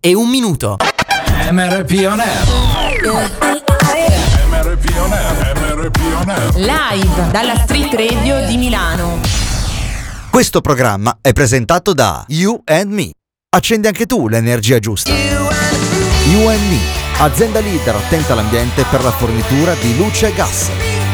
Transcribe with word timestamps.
e 0.00 0.14
un 0.14 0.30
minuto. 0.30 0.76
MRP 1.50 2.06
On 2.08 2.18
Air. 2.18 2.46
MRP 4.48 4.96
On 4.96 5.12
Air, 5.12 5.58
MRP 5.60 6.00
On 6.22 6.30
Air. 6.30 6.54
Live 6.54 7.30
dalla 7.30 7.54
Street 7.64 7.92
Radio 7.92 8.46
di 8.46 8.56
Milano. 8.56 9.20
Questo 10.30 10.62
programma 10.62 11.18
è 11.20 11.34
presentato 11.34 11.92
da 11.92 12.24
You 12.28 12.62
and 12.64 12.92
Me. 12.92 13.10
Accendi 13.50 13.88
anche 13.88 14.06
tu 14.06 14.26
l'energia 14.26 14.78
giusta. 14.78 15.12
You 15.12 16.48
and 16.48 16.70
Me, 16.70 16.80
azienda 17.18 17.60
leader 17.60 17.94
attenta 17.94 18.32
all'ambiente 18.32 18.86
per 18.90 19.02
la 19.02 19.10
fornitura 19.10 19.74
di 19.74 19.98
luce 19.98 20.28
e 20.28 20.32
gas. 20.32 20.87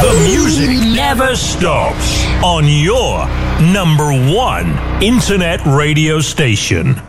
The 0.00 0.12
music 0.22 0.68
never 0.94 1.34
stops 1.34 2.26
on 2.42 2.66
your 2.68 3.26
number 3.60 4.12
one 4.12 4.78
internet 5.00 5.60
radio 5.64 6.20
station. 6.20 7.00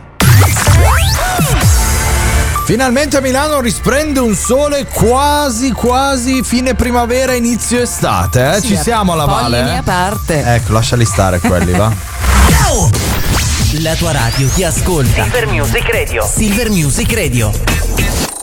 Finalmente 2.64 3.18
a 3.18 3.20
Milano 3.20 3.60
risprende 3.60 4.20
un 4.20 4.34
sole 4.34 4.86
quasi 4.86 5.72
quasi 5.72 6.42
fine 6.42 6.74
primavera, 6.74 7.34
inizio 7.34 7.80
estate, 7.80 8.56
eh? 8.56 8.62
Ci 8.62 8.76
siamo 8.76 9.12
alla 9.12 9.26
valle. 9.26 9.58
Polline 9.58 9.74
eh? 9.74 9.78
aperte. 9.78 10.54
Ecco, 10.54 10.72
lasciali 10.72 11.04
stare 11.04 11.40
quelli, 11.40 11.72
va. 11.72 11.92
La 13.80 13.94
tua 13.96 14.12
radio 14.12 14.48
ti 14.48 14.64
ascolta. 14.64 15.22
Silver 15.24 15.46
Music 15.46 15.90
Radio. 15.90 16.26
Silver 16.26 16.70
Music 16.70 17.12
Radio. 17.12 18.37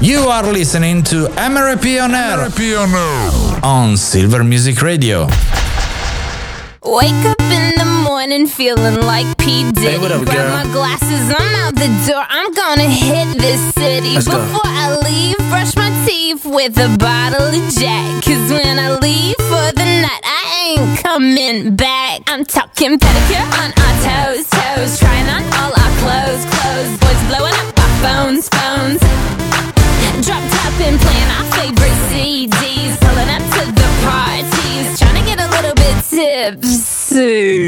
You 0.00 0.20
are 0.28 0.42
listening 0.50 1.02
to 1.04 1.26
MRP 1.36 2.02
on 2.02 2.14
Air 2.14 2.38
MRP 2.38 2.74
On 2.78 3.62
on 3.64 3.96
Silver 3.98 4.42
Music 4.42 4.80
Radio. 4.80 5.26
Wake 6.82 7.12
up 7.26 7.38
in 7.40 7.74
the 7.76 7.84
morning 8.08 8.46
feeling 8.46 9.02
like 9.02 9.36
P. 9.36 9.70
Diddy. 9.72 9.98
what 9.98 10.10
up, 10.10 10.24
Grab 10.24 10.36
girl? 10.36 10.50
my 10.56 10.72
glasses, 10.72 11.34
I'm 11.36 11.54
out 11.62 11.74
the 11.74 11.88
door. 12.08 12.24
I'm 12.28 12.50
gonna 12.54 12.88
hit 12.88 13.36
this 13.38 13.60
city. 13.74 14.14
Let's 14.14 14.26
go. 14.26 14.40
Before 14.40 14.60
I 14.64 14.96
leave, 15.04 15.36
brush 15.50 15.76
my 15.76 15.90
teeth 16.08 16.46
with 16.46 16.78
a 16.78 16.96
bottle 16.96 17.48
of 17.48 17.74
Jack. 17.74 18.24
Cause 18.24 18.50
when 18.50 18.78
I 18.78 18.96
leave 18.98 19.36
for 19.36 19.66
the 19.76 19.84
night, 20.00 20.22
I 20.24 20.76
ain't 20.78 20.98
coming 21.04 21.76
back. 21.76 22.22
I'm 22.26 22.46
talking 22.46 22.98
pedicure 22.98 23.44
on 23.60 23.70
our 23.76 23.94
toes, 24.00 24.48
toes. 24.48 24.98
Trying 24.98 25.28
on 25.28 25.42
all 25.60 25.72
our 25.76 25.92
clothes, 26.00 26.42
clothes. 26.56 26.90
Boys 27.04 27.22
blowing 27.28 27.52
up 27.52 27.78
our 27.78 27.92
phones, 28.00 28.48
phones. 28.48 29.09
And 30.82 30.98
playing 30.98 31.30
our 31.36 31.44
favorite 31.56 31.98
CDs. 32.08 32.96
Pulling 33.00 33.28
up 33.28 33.42
to 33.54 33.62
the 33.80 33.88
parties. 34.02 34.98
Trying 34.98 35.20
to 35.20 35.24
get 35.28 35.38
a 35.38 35.48
little 35.54 35.74
bit 35.74 35.96
tipsy. 36.08 37.59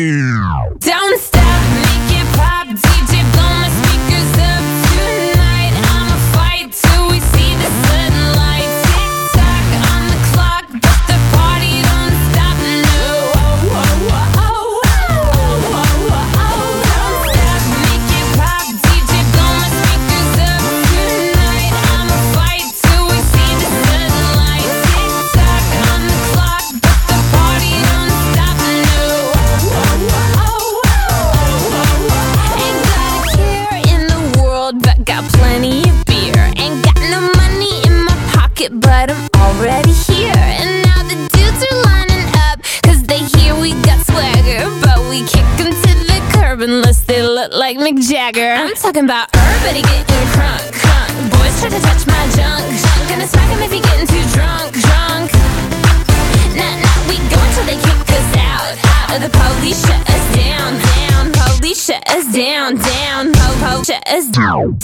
is 64.13 64.29
down. 64.29 64.77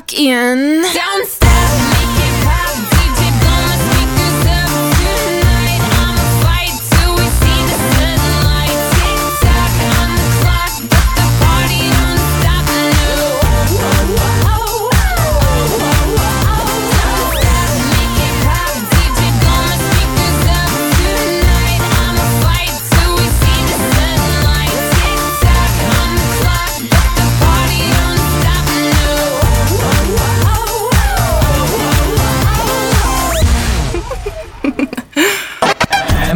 I 0.00 0.02
walk 0.02 0.14
in. 0.14 0.82
Don't 0.94 1.19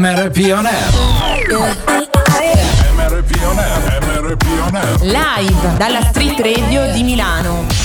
MRP 0.05 0.53
On 0.53 0.67
Air. 0.67 0.91
MRP 2.95 3.43
On 3.47 3.59
Air, 3.59 4.03
MRP 4.03 4.47
On 4.61 4.77
Air. 4.77 5.01
Live 5.01 5.77
dalla 5.79 6.03
Street 6.11 6.39
Radio 6.41 6.93
di 6.93 7.03
Milano. 7.03 7.84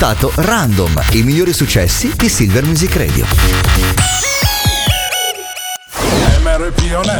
Ascoltato 0.00 0.32
Random, 0.36 0.98
i 1.12 1.22
migliori 1.22 1.52
successi 1.52 2.10
di 2.16 2.30
Silver 2.30 2.64
Music 2.64 2.96
Radio. 2.96 3.26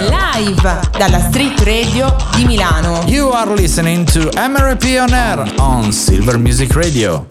Live 0.09 0.81
dalla 0.97 1.21
Street 1.29 1.61
Radio 1.61 2.17
di 2.35 2.47
Milano. 2.47 3.03
You 3.07 3.29
are 3.33 3.55
listening 3.55 4.11
to 4.11 4.31
MRP 4.35 4.97
On 4.99 5.13
Air 5.13 5.53
on 5.59 5.93
Silver 5.93 6.39
Music 6.39 6.73
Radio. 6.73 7.27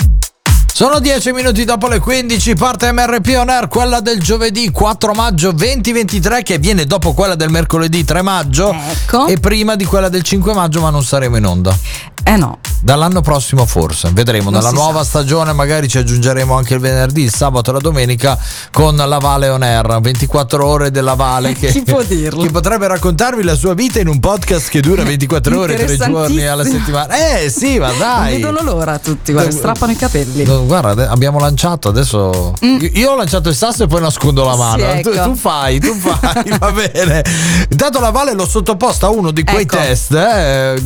Sono 0.72 1.00
10 1.00 1.32
minuti 1.32 1.66
dopo 1.66 1.88
le 1.88 1.98
15, 1.98 2.54
parte 2.54 2.92
MRP 2.92 3.36
On 3.36 3.50
Air, 3.50 3.68
quella 3.70 4.02
del 4.02 4.22
giovedì 4.22 4.70
4 4.70 5.14
maggio 5.14 5.52
2023 5.52 6.44
che 6.44 6.60
viene 6.60 6.86
dopo 6.86 7.14
quella 7.14 7.34
del 7.34 7.50
mercoledì 7.50 8.06
3 8.06 8.22
maggio 8.22 8.72
Ecco. 8.72 9.26
e 9.26 9.38
prima 9.40 9.76
di 9.76 9.86
quella 9.86 10.10
del 10.10 10.22
5 10.22 10.54
maggio 10.54 10.80
ma 10.80 10.92
non 10.92 11.04
saremo 11.04 11.38
in 11.38 11.46
onda. 11.46 11.76
Eh 12.24 12.36
no. 12.38 12.60
Dall'anno 12.82 13.22
prossimo 13.22 13.66
forse, 13.66 14.10
vedremo, 14.14 14.50
Non 14.50 14.60
nella 14.62 14.72
nuova 14.72 15.00
sa. 15.04 15.10
stagione 15.10 15.52
magari 15.54 15.88
ci 15.90 15.98
aggiungeremo 15.98 16.56
anche 16.56 16.76
il 16.76 16.80
venerdì, 16.80 17.24
il 17.24 17.34
sabato 17.34 17.72
e 17.72 17.74
la 17.74 17.80
domenica 17.80 18.38
con 18.72 18.96
la 18.96 19.18
Vale 19.18 19.50
On 19.50 19.62
Air, 19.62 20.00
24 20.02 20.66
ore 20.66 20.90
della 20.90 21.14
Vale 21.16 21.54
che, 21.60 21.68
Chi 21.68 21.82
può 21.84 22.02
dirlo? 22.04 22.42
che 22.42 22.50
potrebbe 22.52 22.88
raccontarvi 22.88 23.44
la 23.44 23.56
sua 23.56 23.74
vita 23.74 24.00
in 24.00 24.08
un 24.08 24.20
podcast 24.20 24.70
che 24.70 24.80
dura 24.80 25.04
24 25.04 25.60
ore, 25.60 25.76
3 25.76 25.98
giorni 25.98 26.46
alla 26.48 26.64
settimana. 26.64 27.42
Eh 27.44 27.50
sì, 27.50 27.78
ma 27.80 27.90
Non 27.90 27.98
dai. 27.98 28.36
vedono 28.36 28.62
l'ora 28.64 28.98
tutti, 28.98 29.34
guarda, 29.34 29.52
strappano 29.52 29.92
i 29.92 29.96
capelli. 29.98 30.46
Guarda, 30.46 31.10
abbiamo 31.10 31.38
lanciato 31.40 31.90
adesso. 31.90 32.54
Io, 32.62 32.90
io 32.94 33.12
ho 33.12 33.16
lanciato 33.18 33.50
il 33.50 33.56
sasso 33.56 33.84
e 33.84 33.88
poi 33.88 34.00
nascondo 34.02 34.46
la 34.46 34.56
mano. 34.56 34.86
Mm. 34.86 34.96
Sì, 34.96 35.02
tu, 35.02 35.10
ecco. 35.10 35.24
tu 35.24 35.36
fai, 35.36 35.80
tu 35.80 35.94
fai, 35.94 36.50
va 36.58 36.72
bene. 36.72 37.24
Intanto 37.70 38.00
la 38.00 38.10
Vale 38.12 38.34
l'ho 38.34 38.48
sottoposta 38.48 39.08
a 39.08 39.10
uno 39.10 39.32
di 39.32 39.44
quei 39.44 39.62
Ecco. 39.64 39.76
test 39.76 40.14
eh, 40.14 40.82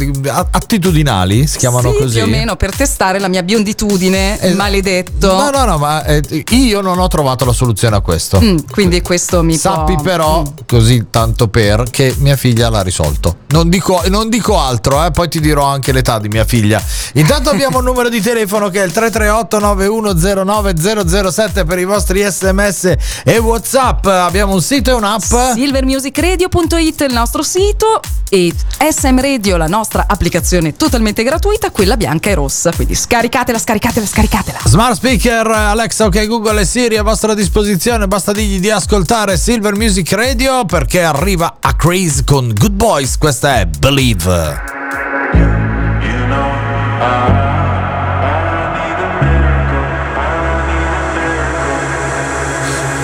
attitudinali, 0.52 1.46
si 1.48 1.58
chiamano 1.60 1.83
sì, 1.92 1.98
così. 1.98 2.14
più 2.20 2.24
o 2.28 2.28
meno 2.30 2.56
per 2.56 2.76
testare 2.76 3.20
la 3.20 3.28
mia 3.28 3.44
bionditudine, 3.44 4.40
Eh, 4.40 4.54
maledetto. 4.54 5.34
No, 5.36 5.50
no, 5.50 5.66
no, 5.66 5.78
ma 5.78 6.04
eh, 6.06 6.22
io 6.50 6.82
non 6.82 7.00
ho 7.00 7.08
trovato 7.08 7.46
la 7.46 7.54
soluzione 7.54 7.96
a 7.96 8.00
questo. 8.02 8.40
Mm, 8.42 8.58
quindi 8.72 9.02
questo 9.02 9.44
mi 9.44 9.56
Sappi 9.58 9.94
può... 9.96 10.04
però, 10.04 10.42
Mm. 10.42 10.46
così 10.66 11.06
tanto 11.10 11.48
per, 11.48 11.84
che 11.92 12.16
mia 12.20 12.36
figlia 12.36 12.70
l'ha 12.70 12.82
risolto. 12.82 13.38
Non 13.50 13.70
dico, 13.70 14.02
non 14.08 14.30
dico 14.30 14.60
altro, 14.60 15.04
eh, 15.06 15.12
poi 15.12 15.30
ti 15.30 15.40
dirò 15.40 15.66
anche 15.66 15.92
l'età 15.92 16.20
di 16.20 16.28
mia 16.28 16.46
figlia. 16.46 16.82
Intanto 17.14 17.50
abbiamo 17.50 17.78
un 17.80 17.84
numero 17.86 18.10
di 18.10 18.22
telefono 18.22 18.70
che 18.70 18.82
è 18.82 18.86
il 18.86 18.92
338 18.92 19.60
9109 19.60 21.30
007 21.32 21.64
per 21.66 21.80
i 21.80 21.86
vostri 21.86 22.22
sms 22.24 22.94
e 23.24 23.38
whatsapp. 23.38 24.06
Abbiamo 24.06 24.54
un 24.54 24.62
sito 24.62 24.90
e 24.90 24.94
un'app. 24.94 25.22
Silvermusicradio.it 25.54 27.02
è 27.04 27.06
il 27.06 27.14
nostro 27.14 27.44
sito 27.44 28.00
e 28.30 28.52
SM 28.90 29.20
Radio 29.22 29.58
la 29.58 29.68
nostra 29.68 30.06
applicazione 30.08 30.76
totalmente 30.76 31.24
gratuita, 31.24 31.70
quella 31.74 31.98
bianca 31.98 32.30
e 32.30 32.36
rossa. 32.36 32.72
Quindi 32.72 32.96
scaricatela, 32.96 33.60
scaricatela, 33.60 34.06
scaricatela. 34.06 34.60
Smart 34.64 34.96
speaker, 34.96 35.46
Alexa, 35.48 36.06
ok, 36.06 36.26
Google 36.28 36.62
e 36.62 36.66
Siri 36.66 36.96
a 36.96 37.04
vostra 37.04 37.34
disposizione. 37.34 38.08
Basta 38.08 38.32
dirgli 38.32 38.62
di 38.62 38.70
ascoltare 38.70 39.36
Silver 39.36 39.76
Music 39.76 40.10
Radio 40.14 40.64
perché 40.64 41.04
arriva 41.04 41.58
a 41.60 41.74
Craze 41.76 42.24
con 42.24 42.54
Good 42.56 42.72
Boys. 42.72 43.18
Questa 43.18 43.56
è 43.60 43.66
Believe. 43.66 44.62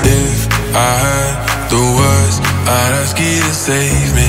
If 0.03 0.47
I 0.73 0.93
had 1.03 1.69
the 1.69 1.75
words, 1.75 2.39
I'd 2.39 2.93
ask 3.01 3.19
you 3.19 3.41
to 3.41 3.53
save 3.53 4.13
me, 4.13 4.28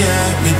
get 0.00 0.32
me 0.44 0.52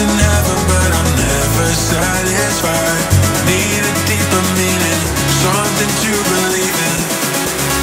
But 0.00 0.90
I'm 0.96 1.10
never 1.16 1.68
satisfied. 1.74 3.04
Need 3.44 3.84
a 3.84 3.94
deeper 4.08 4.44
meaning, 4.56 5.02
something 5.44 5.92
to 6.04 6.12
believe 6.32 6.78
in. 6.88 6.98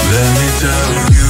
Let 0.10 0.30
me 0.34 0.48
tell 0.58 1.14
you 1.14 1.27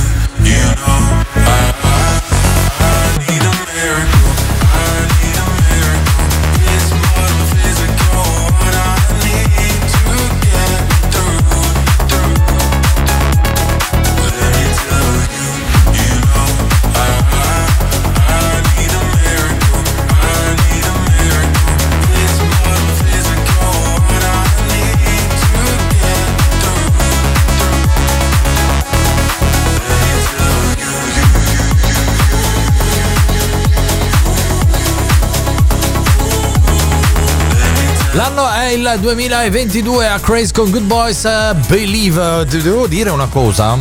L'anno 38.87 38.99
è 39.09 39.11
il 39.11 39.17
2022 39.17 40.07
a 40.07 40.17
Craze 40.17 40.53
con 40.53 40.69
Good 40.71 40.85
Boys 40.85 41.25
eh, 41.25 41.53
Believe. 41.67 42.45
Devo 42.45 42.87
dire 42.87 43.09
una 43.09 43.27
cosa, 43.27 43.77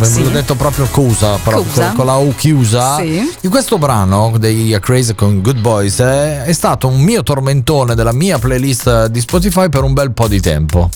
Sì. 0.00 0.22
ho 0.22 0.30
detto 0.30 0.56
proprio 0.56 0.88
cosa, 0.90 1.36
però 1.36 1.58
Cosa? 1.62 1.86
con, 1.86 1.94
con 1.94 2.06
la 2.06 2.16
U 2.16 2.34
chiusa. 2.34 2.96
Sì. 2.96 3.36
In 3.42 3.50
questo 3.50 3.78
brano 3.78 4.34
dei 4.36 4.74
A 4.74 4.80
Craze 4.80 5.14
con 5.14 5.42
Good 5.42 5.60
Boys 5.60 6.00
eh, 6.00 6.42
è 6.42 6.52
stato 6.52 6.88
un 6.88 7.00
mio 7.00 7.22
tormentone 7.22 7.94
della 7.94 8.12
mia 8.12 8.40
playlist 8.40 9.06
di 9.06 9.20
Spotify 9.20 9.68
per 9.68 9.84
un 9.84 9.92
bel 9.92 10.10
po' 10.10 10.26
di 10.26 10.40
tempo. 10.40 10.90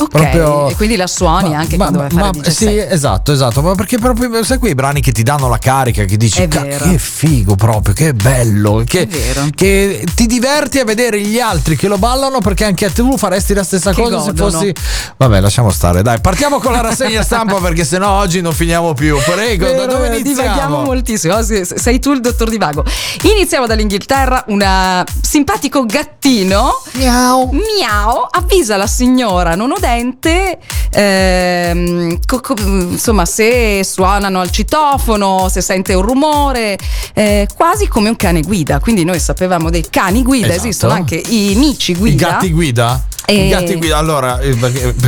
Ok, 0.00 0.10
Proprio- 0.10 0.68
e 0.68 0.76
quindi 0.76 0.94
la 0.96 1.08
suoni 1.08 1.54
anche 1.56 1.76
Ma- 1.76 1.88
quando 1.90 2.02
a 2.02 2.08
ma- 2.12 2.30
DJ 2.30 2.48
sì, 2.50 2.78
esatto, 2.78 3.32
esatto. 3.32 3.62
Ma 3.62 3.74
perché 3.74 3.98
proprio 3.98 4.44
sai 4.44 4.58
quei 4.58 4.74
brani 4.74 5.00
che 5.00 5.10
ti 5.10 5.24
danno 5.24 5.48
la 5.48 5.58
carica, 5.58 6.04
che 6.04 6.16
dici 6.16 6.40
È 6.42 6.46
"Ca- 6.48 6.60
vero. 6.62 6.84
che 6.84 6.98
figo 6.98 7.56
proprio, 7.56 7.94
che 7.94 8.14
bello, 8.14 8.84
che, 8.86 9.08
che 9.54 10.04
ti 10.14 10.26
diverti 10.26 10.78
a 10.78 10.84
vedere 10.84 11.20
gli 11.20 11.40
altri 11.40 11.74
che 11.76 11.88
lo 11.88 11.98
ballano 11.98 12.38
perché 12.38 12.64
anche 12.64 12.92
tu 12.92 13.16
faresti 13.18 13.54
la 13.54 13.64
stessa 13.64 13.92
Che 13.92 14.00
cosa 14.00 14.20
se 14.20 14.30
godono. 14.32 14.50
fossi. 14.50 14.72
Vabbè, 15.16 15.40
lasciamo 15.40 15.70
stare, 15.70 16.02
dai. 16.02 16.20
Partiamo 16.20 16.58
con 16.60 16.70
la 16.72 16.80
rassegna 16.80 17.22
stampa 17.22 17.56
perché 17.60 17.84
sennò 17.84 18.18
oggi 18.20 18.40
non 18.40 18.52
finiamo 18.52 18.94
più. 18.94 19.18
Prego, 19.18 19.64
da 19.66 19.72
Vero, 19.72 19.86
dove 19.86 20.08
vero, 20.10 20.22
Divaghiamo 20.22 20.52
iniziamo? 20.54 20.82
moltissimo. 20.84 21.34
Oh, 21.34 21.42
sei 21.42 21.98
tu 21.98 22.12
il 22.12 22.20
dottor 22.20 22.48
Divago. 22.48 22.84
Iniziamo 23.22 23.66
dall'Inghilterra. 23.66 24.44
Un 24.46 25.04
simpatico 25.22 25.84
gattino. 25.84 26.82
Miau. 26.92 27.50
Miau 27.52 28.26
avvisa 28.30 28.76
la 28.76 28.86
signora 28.86 29.54
non 29.56 29.72
udente. 29.92 30.58
ehm, 30.90 32.18
co- 32.26 32.40
co- 32.40 32.54
insomma, 32.58 33.24
se 33.24 33.82
suonano 33.84 34.40
al 34.40 34.50
citofono, 34.50 35.48
se 35.50 35.60
sente 35.60 35.94
un 35.94 36.02
rumore, 36.02 36.78
eh, 37.14 37.46
quasi 37.54 37.88
come 37.88 38.08
un 38.08 38.16
cane 38.16 38.40
guida. 38.42 38.80
Quindi 38.80 39.04
noi 39.04 39.20
sapevamo 39.20 39.70
dei 39.70 39.86
cani 39.90 40.22
guida, 40.22 40.48
Esatto. 40.48 40.66
esistono 40.68 40.92
anche 40.94 41.16
i 41.16 41.54
mici 41.56 41.92
I 41.92 41.96
guida. 41.96 42.28
gatti 42.30 42.50
guida? 42.52 43.02
E- 43.30 43.44
I 43.44 43.48
gatti 43.50 43.74
guida. 43.74 43.98
Allora, 43.98 44.38
eh, 44.40 44.56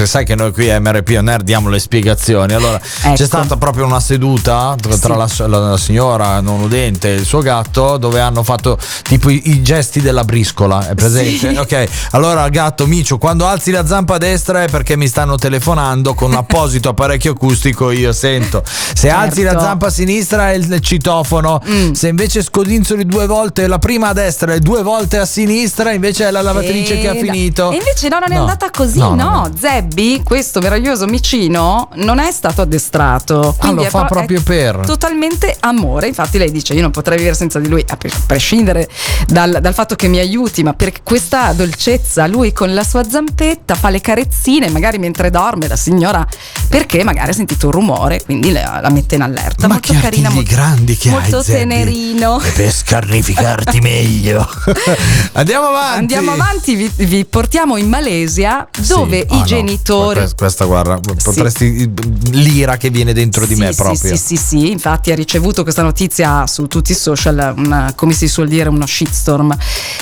sai 0.05 0.27
che 0.27 0.35
noi 0.35 0.53
qui 0.53 0.69
a 0.71 0.79
MRP 0.79 1.15
On 1.17 1.27
Air 1.29 1.41
diamo 1.43 1.71
le 1.71 1.79
spiegazioni. 1.79 2.53
Allora, 2.53 2.79
Ecco. 3.03 3.15
c'è 3.15 3.25
stata 3.25 3.57
proprio 3.57 3.87
una 3.87 3.99
seduta 3.99 4.77
tra, 4.79 5.27
Sì. 5.27 5.41
la, 5.41 5.47
la- 5.47 5.69
la 5.71 5.77
signora 5.79 6.41
non 6.41 6.61
udente 6.61 7.09
e 7.09 7.15
il 7.15 7.25
suo 7.25 7.41
gatto 7.41 7.97
dove 7.97 8.21
hanno 8.21 8.43
fatto 8.43 8.77
tipo 9.05 9.31
i, 9.31 9.41
i 9.51 9.63
gesti 9.63 10.03
della 10.03 10.25
briscola. 10.25 10.87
È 10.91 10.95
presente? 10.95 11.49
Sì. 11.53 11.57
Ok. 11.57 11.89
Allora, 12.11 12.47
gatto 12.51 12.87
Micio, 12.87 13.17
quando 13.17 13.47
alzi 13.47 13.71
la 13.71 13.87
zampa 13.87 14.19
destra 14.19 14.65
è 14.65 14.69
perché 14.69 14.97
mi 14.99 15.09
stanno 15.09 15.37
telefonando 15.37 16.13
con 16.13 16.31
un 16.33 16.37
apposito 16.45 16.91
apparecchio 16.91 17.33
acustico. 17.33 17.91
Io 17.91 18.13
sento. 18.13 18.63
Se 18.67 19.09
alzi 19.09 19.43
la 19.43 19.53
Certo. 19.53 19.65
zampa 19.65 19.87
a 19.87 19.91
sinistra 19.91 20.51
è 20.51 20.57
il 20.57 20.79
citofono. 20.81 21.59
Mm. 21.67 21.93
Se 21.93 22.09
invece 22.09 22.43
scodinzoli 22.43 23.07
due 23.07 23.25
volte, 23.27 23.67
la 23.67 23.79
prima 23.79 24.09
a 24.09 24.13
destra 24.13 24.53
e 24.53 24.61
due 24.61 24.83
volte 24.83 25.17
a 25.17 25.25
sinistra, 25.25 25.93
invece 25.93 26.29
è 26.29 26.31
la 26.31 26.43
lavatrice 26.43 26.99
E 26.99 27.01
che 27.01 27.09
ha 27.09 27.15
finito. 27.15 27.71
E 27.71 27.77
invece 27.77 28.09
no, 28.11 28.19
non 28.19 28.33
è 28.33 28.35
No. 28.35 28.41
andata 28.41 28.71
così, 28.71 28.99
No, 28.99 29.15
no. 29.15 29.31
no. 29.31 29.51
Zebby, 29.59 30.23
questo 30.23 30.61
meraviglioso 30.61 31.07
micino, 31.07 31.89
non 31.95 32.19
è 32.19 32.31
stato 32.33 32.63
addestrato. 32.63 33.55
Ah, 33.59 33.71
lo 33.71 33.83
fa 33.85 34.05
pro- 34.05 34.17
proprio 34.19 34.43
per. 34.43 34.81
Totalmente 34.85 35.57
amore. 35.61 36.09
Infatti, 36.09 36.37
lei 36.39 36.51
dice: 36.51 36.75
Io 36.75 36.83
non 36.83 36.91
potrei 36.91 37.17
vivere 37.19 37.37
senza 37.37 37.59
di 37.59 37.69
lui, 37.69 37.85
a 37.87 37.97
pre- 37.97 38.09
a 38.11 38.21
prescindere 38.27 38.89
dal, 39.27 39.59
dal 39.61 39.75
fatto 39.75 39.95
che 39.95 40.09
mi 40.09 40.19
aiuti, 40.19 40.63
ma 40.63 40.73
per 40.75 41.03
questa 41.03 41.53
dolcezza, 41.53 42.27
lui 42.27 42.53
con 42.53 42.73
la 42.75 42.83
sua 42.85 43.09
zampetta 43.09 43.75
fa 43.75 43.91
le 43.91 44.01
carezzine, 44.01 44.69
magari 44.71 44.99
mentre 44.99 45.31
dorme, 45.31 45.69
la 45.69 45.77
signora, 45.77 46.27
perché 46.69 47.05
magari 47.05 47.31
ha 47.31 47.35
sentito 47.35 47.67
un 47.67 47.73
rumore, 47.73 48.23
quindi 48.25 48.51
la, 48.53 48.81
la 48.83 48.91
mette 48.91 49.15
in 49.17 49.23
allerta. 49.23 49.67
Ma 49.69 49.75
molto 49.75 49.93
che 49.93 49.99
carina, 50.01 50.31
molto, 50.31 50.51
grandi 50.51 50.97
che 50.97 51.09
hai, 51.09 51.15
molto 51.15 51.43
Zebby. 51.43 51.59
tenerino. 51.59 52.41
E 52.41 52.51
per 52.51 52.73
scarnificarti 52.73 53.79
meglio. 53.83 54.49
Andiamo 55.33 55.67
avanti. 55.69 55.99
Andiamo 56.15 56.33
avanti, 56.33 56.75
vi, 56.75 56.91
vi 56.97 57.25
portiamo 57.25 57.77
in 57.77 57.89
Malesia 57.91 58.67
dove 58.87 59.27
Sì. 59.29 59.31
Ah, 59.31 59.35
i 59.35 59.39
no. 59.41 59.45
genitori. 59.45 60.19
Questa, 60.21 60.37
questa, 60.37 60.65
guarda, 60.65 60.99
potresti 61.23 61.93
l'ira 62.31 62.77
che 62.79 62.89
viene 62.91 63.13
dentro 63.13 63.45
di 63.45 63.55
Sì, 63.55 63.61
me 63.61 63.73
sì, 63.73 63.83
proprio. 63.83 64.17
Sì, 64.17 64.17
sì, 64.17 64.37
sì, 64.37 64.71
infatti 64.71 65.13
ha 65.13 65.15
ricevuto 65.15 65.63
questa 65.63 65.83
notizia 65.83 66.47
su 66.47 66.67
tutti 66.69 66.93
i 66.93 66.95
social, 66.95 67.53
una- 67.57 67.93
come 67.95 68.13
si 68.15 68.29
suol 68.29 68.49
dire, 68.49 68.69
uno 68.69 68.87
shitstorm. 68.87 69.55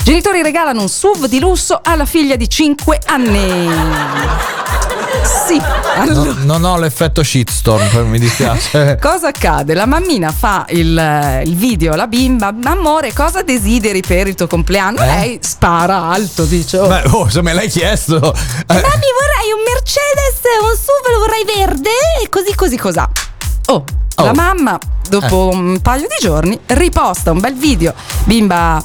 Genitori 0.04 0.42
regalano 0.42 0.82
un 0.82 0.88
SUV 0.88 1.26
di 1.26 1.40
lusso 1.40 1.80
alla 1.82 2.04
figlia 2.06 2.36
di 2.36 2.48
5 2.48 3.00
anni. 3.06 4.97
Sì, 5.22 5.60
allora. 5.96 6.32
No, 6.32 6.58
non 6.58 6.64
ho 6.64 6.78
l'effetto 6.78 7.22
shitstorm, 7.22 8.06
mi 8.08 8.18
dispiace. 8.18 8.98
Cosa 9.00 9.28
accade? 9.28 9.74
La 9.74 9.86
mammina 9.86 10.30
fa 10.30 10.64
il, 10.70 11.42
il 11.44 11.56
video 11.56 11.92
alla 11.94 12.06
bimba, 12.06 12.54
amore, 12.64 13.12
cosa 13.12 13.42
desideri 13.42 14.00
per 14.02 14.26
il 14.28 14.34
tuo 14.34 14.46
compleanno? 14.46 15.00
Eh? 15.02 15.06
Lei 15.06 15.38
spara 15.42 16.02
alto, 16.02 16.44
dice. 16.44 16.78
"Oh, 16.78 16.86
Beh, 16.88 17.02
oh, 17.10 17.28
se 17.28 17.42
me 17.42 17.52
l'hai 17.52 17.68
chiesto. 17.68 18.16
Eh, 18.16 18.22
Mami, 18.74 18.74
vorrei 18.74 19.52
un 19.54 19.62
Mercedes, 19.66 20.40
un 20.62 20.76
SUV, 20.76 21.12
lo 21.12 21.18
vorrei 21.20 21.44
verde 21.44 21.90
e 22.22 22.28
così 22.28 22.54
così 22.54 22.76
cos'ha. 22.76 23.08
Oh, 23.66 23.84
Oh. 24.20 24.24
la 24.24 24.32
mamma, 24.34 24.76
dopo 25.08 25.48
un 25.52 25.80
paio 25.80 26.08
di 26.08 26.16
giorni, 26.20 26.58
riposta 26.66 27.30
un 27.30 27.38
bel 27.38 27.54
video. 27.54 27.94
Bimba 28.24 28.82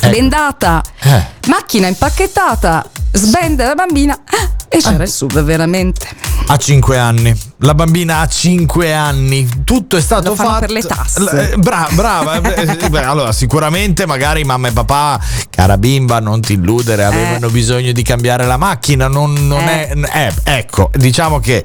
Eh. 0.00 0.08
bendata, 0.08 0.82
Eh. 1.00 1.24
macchina 1.46 1.86
impacchettata, 1.86 2.84
sbende 3.12 3.64
la 3.64 3.74
bambina 3.74 4.14
ah, 4.24 4.50
e 4.68 4.78
c'era 4.78 5.02
il 5.04 5.08
sub 5.10 5.40
veramente. 5.42 6.08
A 6.46 6.56
5 6.56 6.98
anni. 6.98 7.34
La 7.58 7.74
bambina 7.74 8.18
ha 8.20 8.26
5 8.26 8.92
anni. 8.92 9.48
Tutto 9.64 9.96
è 9.96 10.00
stato 10.00 10.30
Lo 10.30 10.34
fatto. 10.34 10.60
per 10.60 10.70
le 10.70 10.82
tasse. 10.82 11.52
Eh, 11.52 11.56
bra- 11.58 11.88
brava. 11.92 12.40
Eh, 12.62 12.88
beh, 12.90 13.04
allora, 13.04 13.32
sicuramente 13.32 14.06
magari 14.06 14.44
mamma 14.44 14.68
e 14.68 14.72
papà, 14.72 15.20
cara 15.50 15.76
bimba, 15.78 16.20
non 16.20 16.40
ti 16.40 16.54
illudere, 16.54 17.04
avevano 17.04 17.48
bisogno 17.48 17.92
di 17.92 18.02
cambiare 18.02 18.44
la 18.46 18.56
macchina. 18.56 19.08
Non, 19.08 19.32
non 19.46 19.60
Eh. 19.60 19.88
è. 19.88 20.28
eh, 20.44 20.58
ecco, 20.58 20.90
diciamo 20.94 21.38
che. 21.38 21.64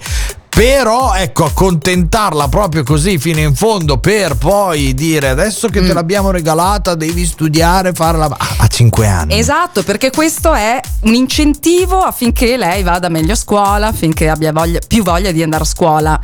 Però 0.57 1.13
ecco, 1.13 1.45
accontentarla 1.45 2.47
proprio 2.47 2.81
così 2.81 3.19
fino 3.19 3.37
in 3.37 3.53
fondo 3.53 3.99
per 3.99 4.37
poi 4.37 4.95
dire 4.95 5.29
adesso 5.29 5.67
che 5.67 5.85
te 5.85 5.93
l'abbiamo 5.93 6.31
regalata 6.31 6.95
devi 6.95 7.27
studiare, 7.27 7.93
farla 7.93 8.25
a, 8.25 8.55
a 8.57 8.67
5 8.67 9.07
anni. 9.07 9.37
Esatto, 9.37 9.83
perché 9.83 10.09
questo 10.09 10.55
è 10.55 10.79
un 11.01 11.13
incentivo 11.13 11.99
affinché 11.99 12.57
lei 12.57 12.81
vada 12.81 13.07
meglio 13.07 13.33
a 13.33 13.35
scuola, 13.35 13.89
affinché 13.89 14.29
abbia 14.29 14.51
voglia- 14.51 14.79
più 14.87 15.03
voglia 15.03 15.31
di 15.31 15.43
andare 15.43 15.61
a 15.61 15.67
scuola. 15.67 16.19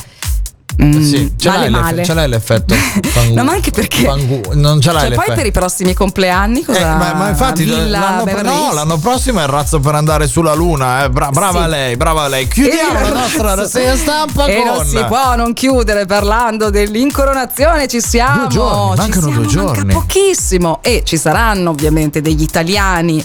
Mm, 0.81 1.01
Sì, 1.01 1.31
ce, 1.37 1.49
male, 1.49 1.69
l'hai 1.69 1.81
male. 1.81 2.03
ce 2.03 2.13
l'hai 2.15 2.27
l'effetto 2.27 2.73
fangu- 2.73 3.35
No, 3.37 3.43
ma 3.43 3.51
anche 3.51 3.69
perché- 3.71 4.03
fangu- 4.05 4.53
non 4.53 4.81
ce 4.81 4.91
l'hai 4.91 5.07
Cioè, 5.13 5.25
poi 5.25 5.35
per 5.35 5.45
i 5.45 5.51
prossimi 5.51 5.93
compleanni 5.93 6.63
cosa? 6.63 6.79
Eh, 6.79 6.97
ma, 6.97 7.13
ma 7.13 7.29
infatti 7.29 7.63
Villa 7.63 7.99
l'anno, 7.99 8.41
no, 8.41 8.73
l'anno 8.73 8.97
prossimo 8.97 9.39
è 9.39 9.43
il 9.43 9.49
razzo 9.49 9.79
per 9.79 9.93
andare 9.95 10.25
sulla 10.27 10.53
luna 10.55 11.03
eh. 11.03 11.09
Bra- 11.11 11.29
brava 11.29 11.63
Sì. 11.65 11.69
lei 11.69 11.95
brava 11.97 12.27
lei 12.27 12.47
chiudiamo 12.47 12.99
la 13.01 13.09
nostra 13.19 13.53
rassegna 13.53 13.95
stampa 13.95 14.45
E 14.45 14.55
con 14.63 14.65
non 14.75 14.85
si 14.85 15.03
può 15.05 15.35
non 15.35 15.53
chiudere 15.53 16.05
parlando 16.05 16.69
dell'incoronazione, 16.71 17.87
ci 17.87 18.01
siamo. 18.01 18.47
Due 18.47 18.47
giorni, 18.49 18.91
ci 18.95 18.97
mancano 19.01 19.27
siamo, 19.27 19.41
due 19.45 19.55
manca 19.63 19.73
giorni. 19.75 19.93
pochissimo. 19.93 20.79
E 20.81 21.01
ci 21.05 21.17
saranno 21.17 21.69
ovviamente 21.69 22.21
degli 22.21 22.41
italiani 22.41 23.23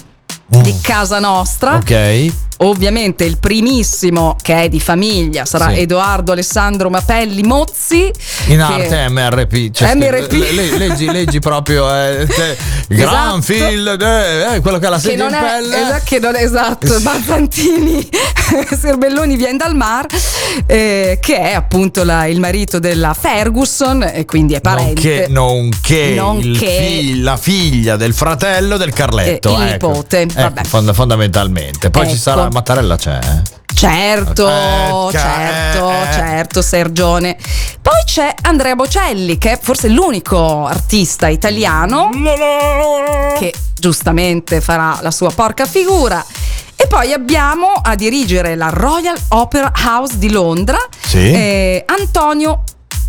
di 0.49 0.75
casa 0.81 1.19
nostra. 1.19 1.75
Ok 1.75 2.33
Ovviamente 2.61 3.23
il 3.23 3.39
primissimo 3.39 4.35
che 4.43 4.63
è 4.65 4.69
di 4.69 4.81
famiglia 4.81 5.45
sarà 5.45 5.69
Sì. 5.73 5.79
Edoardo 5.79 6.33
Alessandro 6.33 6.91
Mapelli 6.91 7.45
Mozzi. 7.45 8.11
in 8.49 8.61
arte 8.61 9.09
MRP 9.09 9.71
cioè, 9.71 9.95
MRP. 9.95 10.33
le- 10.33 10.51
le- 10.51 10.77
leggi, 10.77 11.09
leggi 11.09 11.39
proprio 11.39 11.89
eh, 11.95 12.27
te- 12.27 12.57
Gran 12.89 13.39
Esatto. 13.39 13.43
Film 13.43 13.97
eh, 14.01 14.55
eh, 14.57 14.61
quello 14.61 14.79
che 14.81 14.87
ha 14.87 14.89
la 14.89 14.97
Che 14.97 15.03
sedia 15.03 15.29
non, 15.29 15.35
in 15.35 15.39
è, 15.39 15.49
pelle 15.49 15.81
esatto, 15.83 16.03
che 16.05 16.19
non 16.19 16.35
è 16.35 16.43
esatto, 16.43 17.01
Balfantini, 17.01 18.09
Serbelloni 18.77 19.37
viene 19.37 19.57
dal 19.57 19.77
mar, 19.77 20.07
eh, 20.67 21.19
che 21.21 21.39
è 21.39 21.53
appunto 21.53 22.03
la- 22.03 22.27
il 22.27 22.41
marito 22.41 22.81
della 22.81 23.15
Ferguson 23.15 24.03
e 24.03 24.25
quindi 24.25 24.55
è 24.55 24.61
parente. 24.61 25.27
nonché, 25.29 25.29
nonché, 25.29 26.15
Nonché- 26.17 26.87
fig- 26.89 27.23
la 27.23 27.37
figlia 27.37 27.95
del 27.95 28.15
fratello 28.15 28.77
del 28.77 28.93
Carletto 28.93 29.51
Eh, 29.51 29.63
il 29.63 29.69
ecco. 29.75 29.89
nipote, 29.91 30.27
vabbè. 30.43 30.65
fond- 30.65 30.93
fondamentalmente 30.93 31.91
poi 31.91 32.05
ci 32.07 32.13
Ecco. 32.13 32.21
sarà 32.21 32.49
Mattarella 32.51 32.97
c'è 32.97 33.19
eh? 33.23 33.57
Certo, 33.79 34.49
Eh, 34.49 35.09
certo, 35.13 35.91
eh, 35.91 36.03
eh. 36.09 36.13
certo, 36.13 36.63
Sergione. 36.63 37.37
Poi 37.81 38.03
c'è 38.05 38.35
Andrea 38.43 38.75
Bocelli, 38.75 39.39
che 39.39 39.53
è 39.53 39.59
forse 39.63 39.87
l'unico 39.89 40.67
artista 40.67 41.29
italiano 41.29 42.11
che 43.39 43.55
giustamente 43.79 44.61
farà 44.61 44.99
la 45.01 45.13
sua 45.13 45.31
porca 45.31 45.65
figura. 45.65 46.25
E 46.75 46.87
poi 46.89 47.13
abbiamo 47.13 47.69
a 47.81 47.95
dirigere 47.95 48.57
la 48.57 48.69
Royal 48.71 49.17
Opera 49.29 49.71
House 49.85 50.19
di 50.19 50.31
Londra 50.31 50.79
Sì. 51.05 51.19
eh, 51.31 51.85
Antonio 51.87 52.63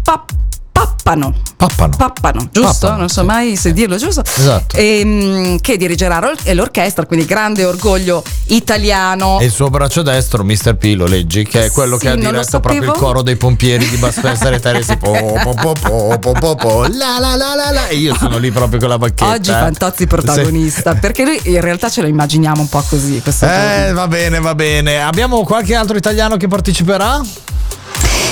Pap- 0.03 0.31
Pappano. 0.71 1.33
Pappano 1.57 1.95
Pappano, 1.97 2.47
giusto? 2.51 2.71
Pappano, 2.71 2.97
non 2.99 3.09
so 3.09 3.21
sì. 3.21 3.25
mai 3.25 3.55
se 3.55 3.73
dirlo 3.73 3.97
giusto. 3.97 4.23
Esatto. 4.23 4.77
Ehm, 4.77 5.59
che 5.59 5.75
dirigerà 5.75 6.19
l'or- 6.19 6.53
l'orchestra, 6.53 7.05
quindi 7.05 7.25
grande 7.25 7.65
orgoglio 7.65 8.23
italiano. 8.47 9.39
E 9.39 9.45
il 9.45 9.51
suo 9.51 9.69
braccio 9.69 10.01
destro, 10.01 10.43
Mr. 10.43 10.75
P, 10.75 10.93
lo 10.95 11.05
leggi, 11.07 11.43
che 11.45 11.65
è 11.65 11.71
quello 11.71 11.97
Sì, 11.97 12.03
che 12.05 12.09
ha 12.11 12.15
diretto 12.15 12.59
proprio 12.59 12.93
il 12.93 12.97
coro 12.97 13.21
dei 13.23 13.35
pompieri 13.35 13.89
di 13.89 13.97
Spencer 13.97 14.53
e 14.53 14.59
Teresi. 14.59 14.97
Po, 14.99 15.11
po, 15.11 15.73
po, 15.73 16.17
po, 16.19 16.31
po, 16.31 16.55
po, 16.55 16.81
la, 16.81 17.17
la, 17.19 17.35
la, 17.35 17.55
la, 17.55 17.71
la. 17.71 17.87
E 17.87 17.95
io 17.95 18.15
sono 18.15 18.37
lì 18.37 18.51
proprio 18.51 18.79
con 18.79 18.89
la 18.89 18.97
bacchetta. 18.97 19.31
Oggi 19.31 19.49
eh. 19.49 19.53
Fantozzi 19.53 20.07
protagonista, 20.07 20.95
perché 20.95 21.23
lui 21.23 21.39
in 21.45 21.61
realtà 21.61 21.89
ce 21.89 22.01
lo 22.01 22.07
immaginiamo 22.07 22.61
un 22.61 22.69
po' 22.69 22.83
così. 22.87 23.21
Sì. 23.25 23.45
Eh, 23.45 23.91
va 23.93 24.07
bene, 24.07 24.39
va 24.39 24.53
bene. 24.55 25.01
Abbiamo 25.01 25.43
qualche 25.43 25.75
altro 25.75 25.97
italiano 25.97 26.37
che 26.37 26.47
parteciperà? 26.47 27.21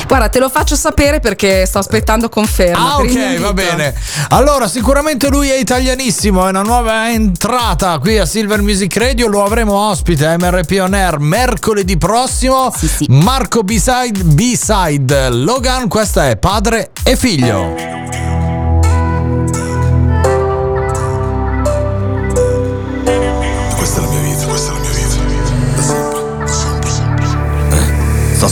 Guarda, 0.08 0.30
te 0.30 0.40
lo 0.40 0.50
faccio 0.50 0.76
sapere 0.76 1.20
perché 1.20 1.66
sto 1.66 1.80
aspettando 1.80 2.30
conferma. 2.30 2.94
Ah, 2.94 2.98
ok, 2.98 3.40
va 3.40 3.54
bene. 3.54 3.94
Allora, 4.30 4.68
sicuramente 4.68 5.30
lui 5.30 5.50
è 5.50 5.58
italianissimo. 5.58 6.46
È 6.46 6.50
una 6.50 6.62
nuova 6.62 7.12
entrata 7.12 7.98
qui 8.00 8.18
a 8.18 8.26
Silver 8.26 8.62
Music 8.62 8.96
Radio. 8.96 9.28
Lo 9.28 9.44
avremo 9.44 9.74
ospite 9.74 10.26
a 10.26 10.38
MRP 10.38 10.78
On 10.82 10.94
Air 10.94 11.20
mercoledì 11.20 11.98
prossimo. 11.98 12.72
Sì, 12.76 12.88
sì. 12.88 13.06
Marco 13.10 13.64
B-Side, 13.64 14.24
B-Side 14.24 15.30
Logan. 15.30 15.88
Questa 15.88 16.30
è 16.30 16.38
padre 16.38 16.92
e 17.04 17.16
figlio. 17.16 18.47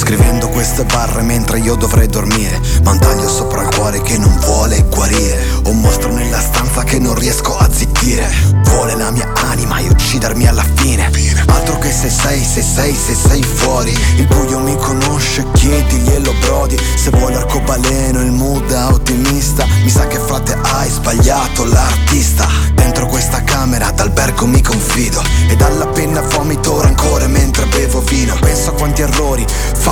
Scrivendo 0.06 0.50
queste 0.50 0.84
barre 0.84 1.24
mentre 1.24 1.58
io 1.58 1.74
dovrei 1.74 2.06
dormire. 2.06 2.62
Ma 2.84 2.92
un 2.92 3.00
taglio 3.00 3.28
sopra 3.28 3.64
il 3.64 3.76
cuore 3.76 4.04
che 4.04 4.20
non 4.20 4.38
vuole 4.42 4.86
guarire. 4.88 5.44
Un 5.66 5.80
mostro 5.80 6.14
nella 6.14 6.40
stanza 6.40 6.84
che 6.84 7.00
non 7.00 7.16
riesco 7.16 7.58
a 7.58 7.68
zittire. 7.72 8.32
Vuole 8.66 8.96
la 8.96 9.10
mia 9.10 9.28
anima 9.34 9.80
e 9.80 9.88
uccidermi 9.90 10.46
alla 10.46 10.66
fine. 10.76 11.10
Altro 11.48 11.80
che 11.80 11.92
se 11.92 12.12
sei, 12.12 12.44
se 12.44 12.62
sei, 12.62 12.94
se 12.94 13.16
sei 13.16 13.42
fuori. 13.42 13.98
Il 14.18 14.28
buio 14.28 14.60
mi 14.60 14.76
conosce, 14.78 15.44
chiediglielo 15.54 16.34
brodi. 16.42 16.78
Se 16.96 17.10
vuoi 17.10 17.34
l'arcobaleno, 17.34 18.22
il 18.22 18.32
mood 18.32 18.72
è 18.72 18.86
ottimista. 18.86 19.66
Mi 19.82 19.90
sa 19.90 20.06
che 20.06 20.20
frate 20.20 20.56
hai 20.62 20.90
sbagliato 20.92 21.66
l'artista. 21.66 22.48
Dentro 22.76 23.08
questa 23.08 23.44
camera 23.44 23.90
d'albergo 23.90 24.46
mi 24.46 24.62
confido. 24.62 25.24
E 25.50 25.56
dalla 25.56 25.88
penna 25.88 26.22
vomito 26.22 26.80
rancore 26.80 27.26
mentre 27.26 27.66
bevo 27.66 28.02
vino. 28.02 28.38
Penso 28.40 28.70
a 28.70 28.74
quanti 28.74 29.02
errori 29.02 29.46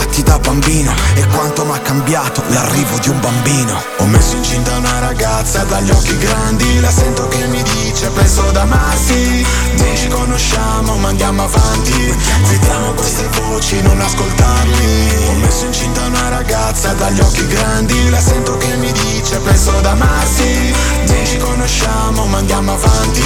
fatti 0.03 0.23
da 0.23 0.37
bambino 0.39 0.93
E 1.15 1.25
quanto 1.27 1.63
m'ha 1.65 1.79
cambiato 1.79 2.43
l'arrivo 2.47 2.97
di 2.99 3.09
un 3.09 3.19
bambino. 3.19 3.81
Ho 3.97 4.05
messo 4.05 4.35
incinta 4.35 4.75
una 4.77 4.99
ragazza 4.99 5.63
dagli 5.63 5.89
occhi 5.89 6.17
grandi 6.17 6.79
La 6.81 6.91
sento 6.91 7.27
che 7.27 7.45
mi 7.47 7.61
dice 7.63 8.09
penso 8.09 8.51
da 8.51 8.61
amarsi 8.61 9.45
Non 9.77 9.95
ci 9.95 10.07
conosciamo 10.09 10.95
ma 10.97 11.09
andiamo 11.09 11.43
avanti. 11.43 12.15
Vediamo 12.49 12.91
queste 12.93 13.27
voci 13.39 13.81
non 13.81 13.99
ascoltarli. 13.99 15.27
Ho 15.27 15.33
messo 15.35 15.65
incinta 15.65 16.01
una 16.01 16.29
ragazza 16.29 16.93
dagli 16.93 17.19
occhi 17.19 17.47
grandi 17.47 18.09
La 18.09 18.19
sento 18.19 18.57
che 18.57 18.75
mi 18.75 18.91
dice 18.91 19.37
penso 19.37 19.71
da 19.81 19.91
amarsi 19.91 20.73
Non 21.07 21.25
ci 21.25 21.37
conosciamo 21.37 21.52
ma 21.63 22.37
andiamo 22.39 22.73
avanti. 22.73 23.21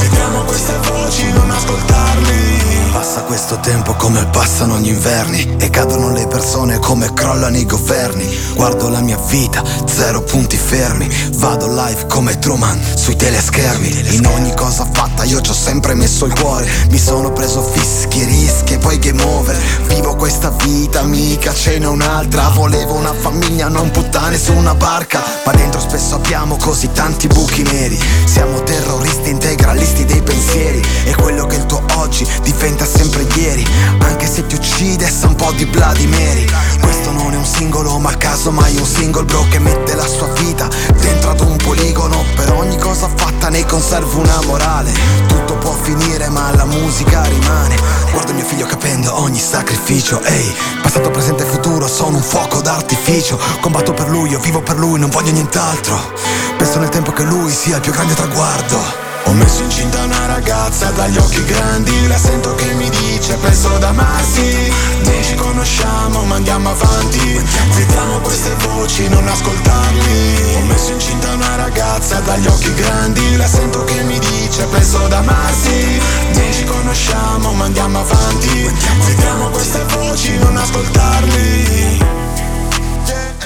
Vediamo 0.00 0.42
queste 0.44 0.72
voci 0.90 1.30
non 1.32 1.50
ascoltarli. 1.50 2.64
Passa 2.92 3.22
questo 3.22 3.58
tempo 3.58 3.94
come 3.94 4.24
passano 4.26 4.78
gli 4.78 4.86
inverni 4.86 5.56
E 5.58 5.68
cadono 5.68 6.12
le 6.12 6.28
persone 6.28 6.78
come 6.78 7.12
crollano 7.12 7.56
i 7.56 7.66
governi. 7.66 8.24
Guardo 8.54 8.88
la 8.88 9.00
mia 9.00 9.18
vita, 9.26 9.62
zero 9.84 10.22
punti 10.22 10.56
fermi. 10.56 11.10
Vado 11.32 11.66
live 11.66 12.06
come 12.06 12.38
Truman 12.38 12.80
sui 12.94 13.16
teleschermi. 13.16 14.14
In 14.14 14.26
ogni 14.26 14.54
cosa 14.54 14.88
fatta 14.90 15.24
io 15.24 15.40
ci 15.40 15.50
ho 15.50 15.54
sempre 15.54 15.94
messo 15.94 16.24
il 16.24 16.38
cuore. 16.38 16.70
Mi 16.90 16.98
sono 16.98 17.32
preso 17.32 17.62
fischi, 17.62 18.22
rischi 18.24 18.74
e 18.74 18.78
poi 18.78 18.98
game 18.98 19.22
over. 19.22 19.56
Vivo 19.88 20.14
questa 20.14 20.50
vita, 20.62 21.02
mica 21.02 21.52
ce 21.52 21.78
n'è 21.78 21.86
un'altra. 21.86 22.48
Volevo 22.50 22.94
una 22.94 23.12
famiglia, 23.12 23.68
non 23.68 23.90
puttane 23.90 24.38
su 24.38 24.52
una 24.52 24.74
barca. 24.74 25.20
Ma 25.44 25.52
dentro 25.52 25.80
spesso 25.80 26.14
abbiamo 26.14 26.56
così 26.56 26.90
tanti 26.92 27.26
buchi 27.26 27.62
neri 27.74 27.98
Siamo 28.24 28.62
terroristi 28.62 29.30
integralisti 29.30 30.04
dei 30.04 30.22
pensieri. 30.22 30.82
E 31.04 31.14
quello 31.14 31.46
che 31.46 31.56
il 31.56 31.66
tuo 31.66 31.82
oggi 31.96 32.26
diventa 32.42 32.84
sempre 32.86 33.26
ieri. 33.34 33.66
Anche 33.98 34.26
se 34.26 34.46
ti 34.46 34.54
uccide 34.54 35.08
sa 35.08 35.26
un 35.26 35.34
po' 35.34 35.52
di 35.52 35.66
Mary 35.66 36.46
Questo 36.80 37.10
non 37.10 37.32
è 37.32 37.36
un 37.36 37.44
singolo 37.44 37.98
ma 37.98 38.16
casomai 38.16 38.76
un 38.76 38.86
single 38.86 39.24
bro 39.24 39.46
Che 39.50 39.58
mette 39.58 39.94
la 39.94 40.06
sua 40.06 40.28
vita 40.38 40.68
dentro 41.00 41.30
ad 41.30 41.40
un 41.40 41.56
poligono. 41.56 42.24
Per 42.36 42.52
ogni 42.52 42.78
cosa 42.78 43.08
fatta 43.14 43.48
ne 43.48 43.64
conservo 43.66 44.20
una 44.20 44.40
morale. 44.46 44.92
Tutto 45.26 45.56
può 45.56 45.72
finire 45.72 46.28
ma 46.28 46.54
la 46.54 46.64
musica 46.64 47.22
rimane. 47.24 47.76
Guardo 48.12 48.32
mio 48.32 48.44
figlio 48.44 48.66
capendo 48.66 49.20
ogni 49.20 49.40
sacrificio 49.40 50.22
Ehi, 50.22 50.54
passato, 50.82 51.10
presente 51.10 51.42
e 51.42 51.46
futuro 51.46 51.88
sono 51.88 52.16
un 52.16 52.22
fuoco 52.22 52.60
d'artificio. 52.60 53.38
Combatto 53.60 53.92
per 53.92 54.08
lui, 54.08 54.30
io 54.30 54.38
vivo 54.38 54.62
per 54.62 54.78
lui, 54.78 54.98
non 55.00 55.10
voglio 55.10 55.32
nient'altro 55.32 56.53
Penso 56.64 56.78
nel 56.78 56.88
tempo 56.88 57.12
che 57.12 57.24
lui 57.24 57.52
sia 57.52 57.76
il 57.76 57.82
più 57.82 57.92
grande 57.92 58.14
traguardo. 58.14 58.80
Ho 59.24 59.32
messo 59.34 59.62
incinta 59.62 60.02
una 60.02 60.24
ragazza 60.24 60.90
dagli 60.92 61.18
occhi 61.18 61.44
grandi. 61.44 62.06
La 62.06 62.16
sento 62.16 62.54
che 62.54 62.72
mi 62.72 62.88
dice 62.88 63.36
penso 63.36 63.76
da 63.76 63.88
amarsi. 63.88 64.72
Non 65.02 65.22
ci 65.22 65.34
conosciamo 65.34 66.24
ma 66.24 66.36
andiamo 66.36 66.70
avanti. 66.70 67.38
Vediamo 67.74 68.18
queste 68.20 68.54
voci 68.66 69.06
non 69.08 69.28
ascoltarli 69.28 70.56
Ho 70.56 70.64
messo 70.64 70.92
incinta 70.92 71.34
una 71.34 71.54
ragazza 71.56 72.20
dagli 72.20 72.46
occhi 72.46 72.72
grandi. 72.72 73.36
La 73.36 73.46
sento 73.46 73.84
che 73.84 74.02
mi 74.02 74.18
dice 74.18 74.64
penso 74.64 75.06
da 75.06 75.18
amarsi. 75.18 76.00
Non 76.32 76.50
ci 76.50 76.64
conosciamo 76.64 77.52
ma 77.52 77.66
andiamo 77.66 78.00
avanti. 78.00 78.72
Vediamo 79.04 79.50
queste 79.50 79.84
voci 79.98 80.38
non 80.38 80.56
ascoltarli 80.56 81.53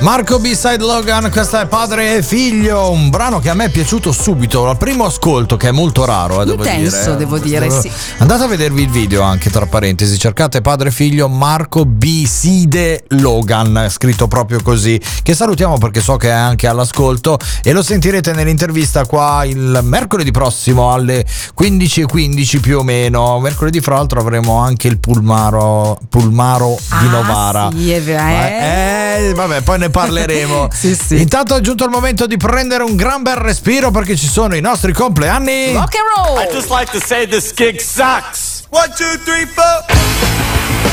Marco 0.01 0.39
B-Side 0.39 0.79
Logan, 0.79 1.29
questa 1.29 1.61
è 1.63 1.67
padre 1.67 2.17
e 2.19 2.23
figlio, 2.23 2.89
un 2.93 3.11
brano 3.11 3.41
che 3.41 3.49
a 3.51 3.55
me 3.55 3.65
è 3.65 3.69
piaciuto 3.69 4.13
subito, 4.13 4.69
al 4.69 4.77
primo 4.77 5.05
ascolto 5.05 5.57
che 5.57 5.69
è 5.69 5.71
molto 5.73 6.05
raro, 6.05 6.41
eh, 6.41 6.45
devo 6.45 6.65
Intenso, 6.65 7.05
dire. 7.05 7.17
devo 7.17 7.39
dire, 7.39 7.69
sì. 7.69 7.91
Andate 8.19 8.45
a 8.45 8.47
vedervi 8.47 8.83
il 8.83 8.91
video 8.91 9.23
anche 9.23 9.51
tra 9.51 9.67
parentesi, 9.67 10.17
cercate 10.17 10.61
padre 10.61 10.91
e 10.91 10.93
figlio 10.93 11.29
Marco 11.29 11.85
B-Side 11.85 13.07
Logan, 13.09 13.89
scritto 13.91 14.29
proprio 14.29 14.63
così, 14.63 15.01
che 15.25 15.35
salutiamo 15.35 15.79
perché 15.79 16.01
so 16.01 16.17
che 16.17 16.29
è 16.29 16.33
anche 16.33 16.69
all'ascolto 16.69 17.37
e 17.65 17.73
lo 17.73 17.83
sentirete 17.83 18.33
nell'intervista 18.33 19.05
qua 19.05 19.43
il 19.45 19.81
mercoledì 19.83 20.31
prossimo 20.31 20.93
alle 20.93 21.27
15.15 21.61 22.61
più 22.61 22.79
o 22.79 22.83
meno. 22.85 23.41
Mercoledì 23.41 23.81
fra 23.81 23.97
l'altro 23.97 24.21
avremo 24.21 24.59
anche 24.59 24.87
il 24.87 24.99
Pulmaro, 25.01 25.99
Pulmaro 26.09 26.77
di 27.01 27.07
Ah, 27.07 27.11
Novara. 27.11 27.71
sì, 27.77 27.91
è 27.91 28.01
vero, 28.01 28.23
eh. 28.23 29.27
Eh, 29.29 29.35
vabbè, 29.35 29.63
poi 29.63 29.79
ne 29.81 29.87
parleremo. 29.90 30.68
Sì, 30.79 30.94
sì. 30.94 31.20
Intanto 31.20 31.57
è 31.57 31.61
giunto 31.61 31.85
il 31.85 31.90
momento 31.90 32.27
di 32.27 32.37
prendere 32.37 32.83
un 32.85 32.94
gran 32.94 33.22
bel 33.22 33.37
respiro 33.37 33.90
perché 33.90 34.16
ci 34.16 34.29
sono 34.29 34.55
i 34.55 34.61
nostri 34.61 34.92
compleanni. 34.92 35.72
Rock 35.72 35.94
and 35.96 36.27
roll! 36.27 36.42
I 36.42 36.53
just 36.53 36.70
like 36.70 36.90
to 36.92 37.01
say 37.05 37.27
this 37.27 37.53
gig 37.55 37.81
sucks. 37.81 38.64
One, 38.70 38.92
two, 38.96 39.18
three, 39.24 39.46
four. 39.46 40.88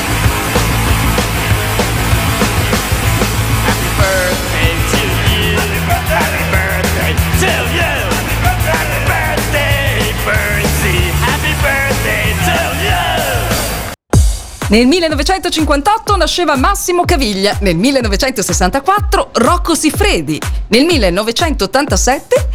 Nel 14.67 14.87
1958 14.87 16.15
nasceva 16.15 16.55
Massimo 16.55 17.05
Caviglia, 17.05 17.55
nel 17.61 17.75
1964 17.75 19.29
Rocco 19.33 19.75
Siffredi, 19.75 20.41
nel 20.69 20.85
1987 20.85 22.49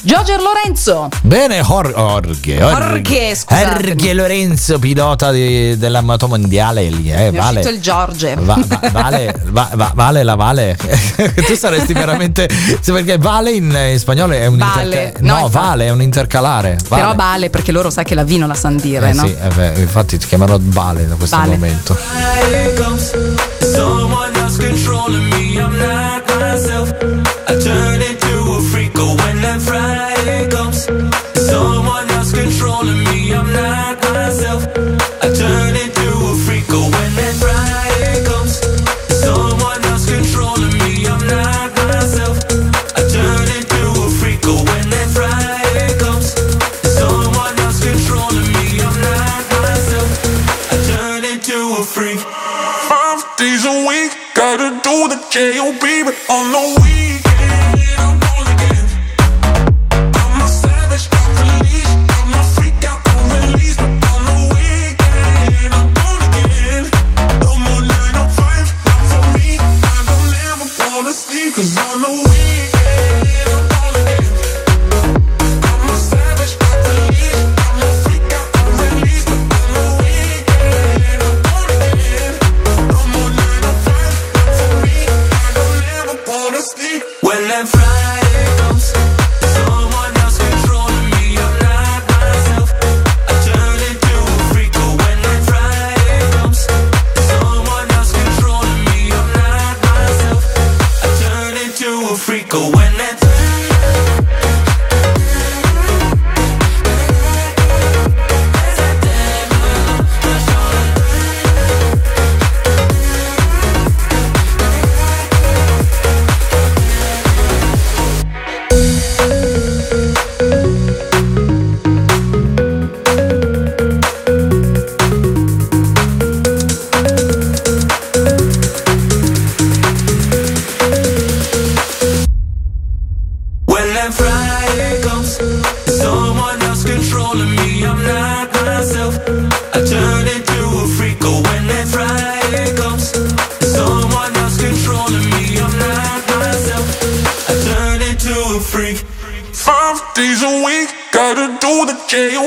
Giorgio 0.00 0.36
Lorenzo. 0.36 1.08
Bene, 1.22 1.60
Or- 1.66 1.92
Orghe. 1.94 2.62
Orghe, 2.62 3.34
scusatemi. 3.34 3.90
Orghe 3.90 4.12
Lorenzo, 4.14 4.78
pilota 4.78 5.30
di- 5.30 5.76
della 5.76 6.00
moto 6.00 6.28
mondiale. 6.28 6.88
Lì, 6.88 7.10
eh, 7.12 7.30
vale. 7.30 7.60
il 7.68 7.80
Giorge. 7.80 8.34
Va- 8.38 8.58
va- 8.66 8.80
vale, 8.92 9.34
va- 9.46 9.70
va- 9.74 9.92
vale 9.94 10.22
la 10.22 10.34
Vale. 10.36 10.76
tu 11.46 11.54
saresti 11.54 11.92
veramente. 11.92 12.48
sì, 12.80 12.92
perché 12.92 13.18
Vale 13.18 13.50
in, 13.50 13.76
in 13.92 13.98
spagnolo 13.98 14.32
è 14.34 14.46
un 14.46 14.56
Vale. 14.56 14.84
interca- 14.84 15.18
No, 15.22 15.40
No. 15.40 15.48
Vale 15.48 15.86
è 15.86 15.90
un 15.90 16.00
intercalare. 16.00 16.76
Vale. 16.88 17.02
Però 17.02 17.14
vale 17.14 17.50
perché 17.50 17.72
loro 17.72 17.90
sa 17.90 18.02
che 18.04 18.14
la 18.14 18.24
V 18.24 18.30
non 18.30 18.48
la 18.48 18.54
san 18.54 18.76
dire, 18.76 19.10
Eh 19.10 19.12
no? 19.12 19.26
sì, 19.26 19.34
eh 19.40 19.48
beh, 19.54 19.72
infatti 19.80 20.16
ti 20.16 20.26
chiamerò 20.26 20.56
Vale 20.60 21.06
da 21.08 21.14
questo 21.16 21.36
Vale. 21.36 21.50
momento. 21.50 21.98
Someone 23.60 24.36
else 24.38 24.58
controlling 24.58 25.28
me. 25.32 25.58
I'm 25.60 25.76
not 25.76 26.24
myself. 26.38 26.92
I 27.48 27.56
turn 27.62 27.97
controlling 32.32 33.04
me. 33.04 33.32
I'm 33.34 33.52
not 33.52 33.67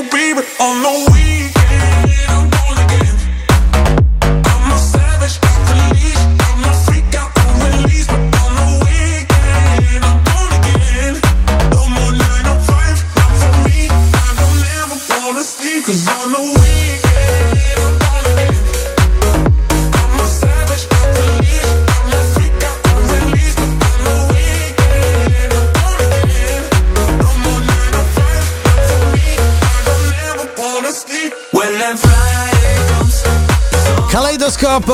the 0.02 0.10
J.O.B. 0.10 0.34
But 0.34 0.46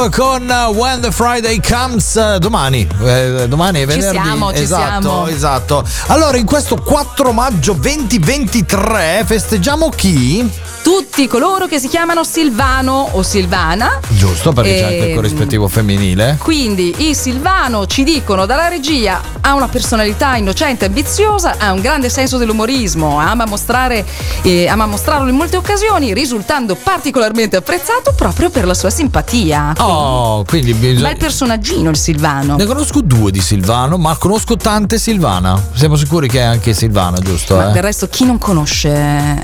Con 0.10 0.50
When 0.76 1.02
the 1.02 1.12
Friday 1.12 1.60
Comes 1.62 2.14
uh, 2.16 2.38
domani. 2.40 2.88
Eh, 3.04 3.46
domani 3.48 3.80
è 3.80 3.82
Ci 3.82 3.86
venerdì. 3.88 4.18
siamo, 4.24 4.54
ci 4.54 4.62
esatto, 4.62 5.02
siamo. 5.02 5.28
esatto. 5.28 5.84
Allora, 6.08 6.38
in 6.38 6.46
questo 6.46 6.76
4 6.76 7.32
maggio 7.32 7.74
2023 7.74 9.24
festeggiamo 9.26 9.90
chi? 9.90 10.50
Tutti 10.88 11.28
coloro 11.28 11.68
che 11.68 11.80
si 11.80 11.90
chiamano 11.90 12.24
Silvano 12.24 13.10
o 13.12 13.22
Silvana. 13.22 14.00
Giusto, 14.08 14.54
perché 14.54 14.76
c'è 14.76 14.84
anche 14.84 14.96
il 14.96 15.04
Ehm, 15.10 15.16
corrispettivo 15.16 15.68
femminile. 15.68 16.38
Quindi 16.42 17.10
i 17.10 17.14
Silvano 17.14 17.86
ci 17.88 18.06
dicono 18.06 18.46
dalla 18.46 18.70
regia 18.70 19.22
ha 19.42 19.54
una 19.54 19.68
personalità 19.68 20.36
innocente 20.36 20.86
e 20.86 20.88
ambiziosa, 20.88 21.56
ha 21.58 21.72
un 21.72 21.80
grande 21.80 22.10
senso 22.10 22.38
dell'umorismo, 22.38 23.18
ama, 23.18 23.46
mostrare, 23.46 24.06
eh, 24.42 24.68
ama 24.68 24.86
mostrarlo 24.86 25.30
in 25.30 25.36
molte 25.36 25.56
occasioni, 25.56 26.14
risultando 26.14 26.76
particolarmente 26.76 27.56
apprezzato 27.56 28.14
proprio 28.14 28.50
per 28.50 28.66
la 28.66 28.74
sua 28.74 28.90
simpatia. 28.90 29.74
Oh, 29.80 30.44
quindi 30.44 30.74
bisogna. 30.74 31.10
bel 31.10 31.18
personaggino 31.18 31.90
il 31.90 31.98
Silvano. 31.98 32.58
Ne 32.58 32.66
conosco 32.66 33.02
due 33.02 33.32
di 33.32 33.42
Silvano, 33.42 33.98
ma 33.98 34.16
conosco 34.18 34.58
tante 34.58 34.98
Silvana. 34.98 35.62
Siamo 35.74 35.96
sicuri 35.96 36.28
che 36.28 36.40
è 36.40 36.44
anche 36.44 36.74
Silvana, 36.74 37.18
giusto? 37.20 37.56
Ma 37.56 37.70
eh? 37.70 37.72
del 37.72 37.84
resto 37.84 38.08
chi 38.10 38.26
non 38.26 38.38
conosce 38.38 38.90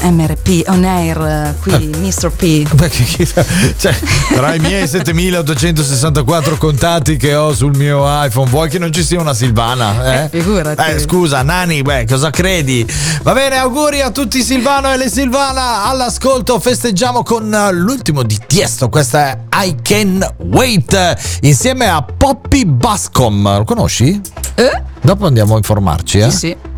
MRP 0.01 0.63
on 0.67 0.84
air 0.84 1.33
eh, 1.34 1.54
qui, 1.62 1.89
Mr. 1.98 2.32
P? 2.32 2.67
Cioè, 3.78 3.96
tra 4.34 4.54
i 4.54 4.60
miei 4.60 4.88
7864 4.88 6.58
contatti 6.58 7.17
che 7.17 7.36
ho 7.36 7.54
sul 7.54 7.76
mio 7.76 8.04
iPhone, 8.24 8.50
vuoi 8.50 8.69
che 8.69 8.80
non 8.80 8.91
ci 8.91 9.04
sia 9.04 9.19
una 9.19 9.34
Silvana? 9.34 10.24
Eh? 10.24 10.30
figurati. 10.30 10.91
Eh, 10.91 11.00
scusa, 11.00 11.41
Nani, 11.41 11.82
beh, 11.82 12.06
cosa 12.08 12.30
credi? 12.30 12.86
Va 13.24 13.34
bene, 13.34 13.58
auguri 13.58 14.02
a 14.02 14.12
tutti 14.12 14.41
Silvano 14.43 14.91
e 14.91 14.98
le 14.98 15.10
Silvana 15.10 15.86
all'ascolto. 15.86 16.60
Festeggiamo 16.60 17.24
con 17.24 17.54
eh, 17.54 17.72
l'ultimo 17.72 18.24
di 18.24 18.39
Tiesto. 18.46 18.89
Questa 18.89 19.30
è 19.30 19.38
I 19.65 19.76
Can 19.82 20.26
Wait 20.38 21.39
insieme 21.41 21.88
a 21.88 22.02
Poppy 22.04 22.65
Bascom. 22.65 23.58
Lo 23.58 23.63
conosci? 23.63 24.19
Eh? 24.56 24.82
Dopo 25.02 25.26
andiamo 25.26 25.56
a 25.56 25.58
informarci, 25.58 26.19
eh? 26.19 26.32
Sì, 26.32 26.38
sì. 26.38 26.72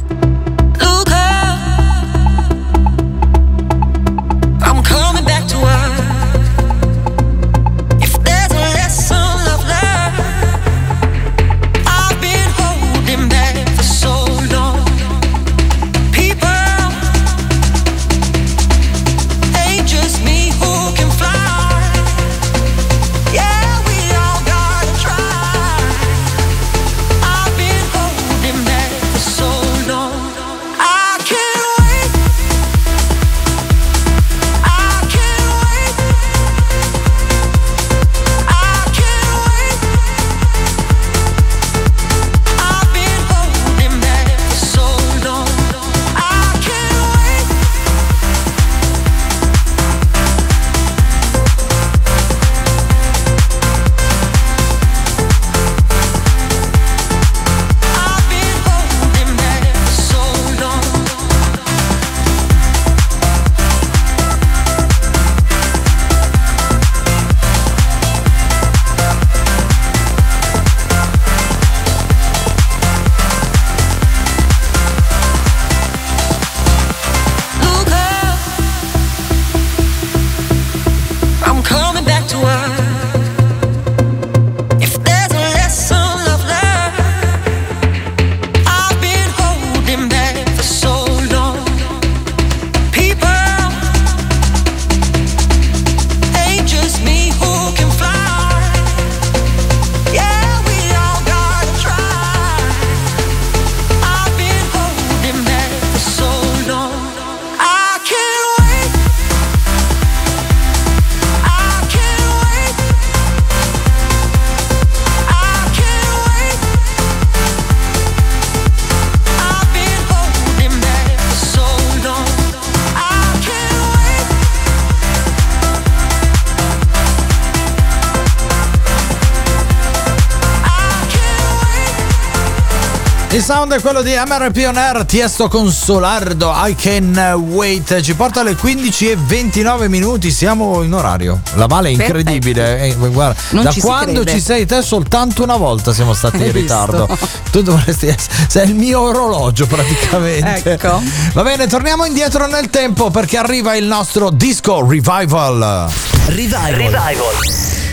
Sound 133.45 133.73
è 133.73 133.79
quello 133.79 134.01
di 134.01 134.09
MRP 134.09 134.65
On 134.67 134.75
Air, 134.75 135.05
Tiesto 135.05 135.47
con 135.47 135.71
Solardo, 135.71 136.51
I 136.55 136.73
Can 136.75 137.15
Wait. 137.51 138.01
Ci 138.01 138.15
porta 138.15 138.39
alle 138.39 138.55
15 138.55 139.11
e 139.11 139.17
29 139.19 139.87
minuti, 139.87 140.31
siamo 140.31 140.81
in 140.81 140.91
orario. 140.91 141.41
La 141.53 141.67
Vale 141.67 141.89
è 141.89 141.91
incredibile. 141.91 142.79
Eh, 142.79 142.95
guarda, 142.95 143.39
Non 143.51 143.65
da 143.65 143.69
ci 143.71 143.81
quando 143.81 144.25
ci 144.25 144.41
sei 144.41 144.65
te 144.65 144.81
soltanto 144.81 145.43
una 145.43 145.57
volta 145.57 145.93
siamo 145.93 146.15
stati 146.15 146.37
Hai 146.37 146.47
in 146.47 146.53
ritardo. 146.53 147.05
visto? 147.05 147.27
Tu 147.51 147.61
dovresti 147.61 148.07
essere, 148.07 148.47
sei 148.47 148.69
il 148.69 148.73
mio 148.73 149.01
orologio 149.01 149.67
praticamente. 149.67 150.71
Ecco. 150.71 150.99
Va 151.33 151.43
bene, 151.43 151.67
torniamo 151.67 152.03
indietro 152.05 152.47
nel 152.47 152.71
tempo 152.71 153.11
perché 153.11 153.37
arriva 153.37 153.75
il 153.75 153.85
nostro 153.85 154.31
disco 154.31 154.79
revival. 154.83 155.87
Revival. 156.29 157.84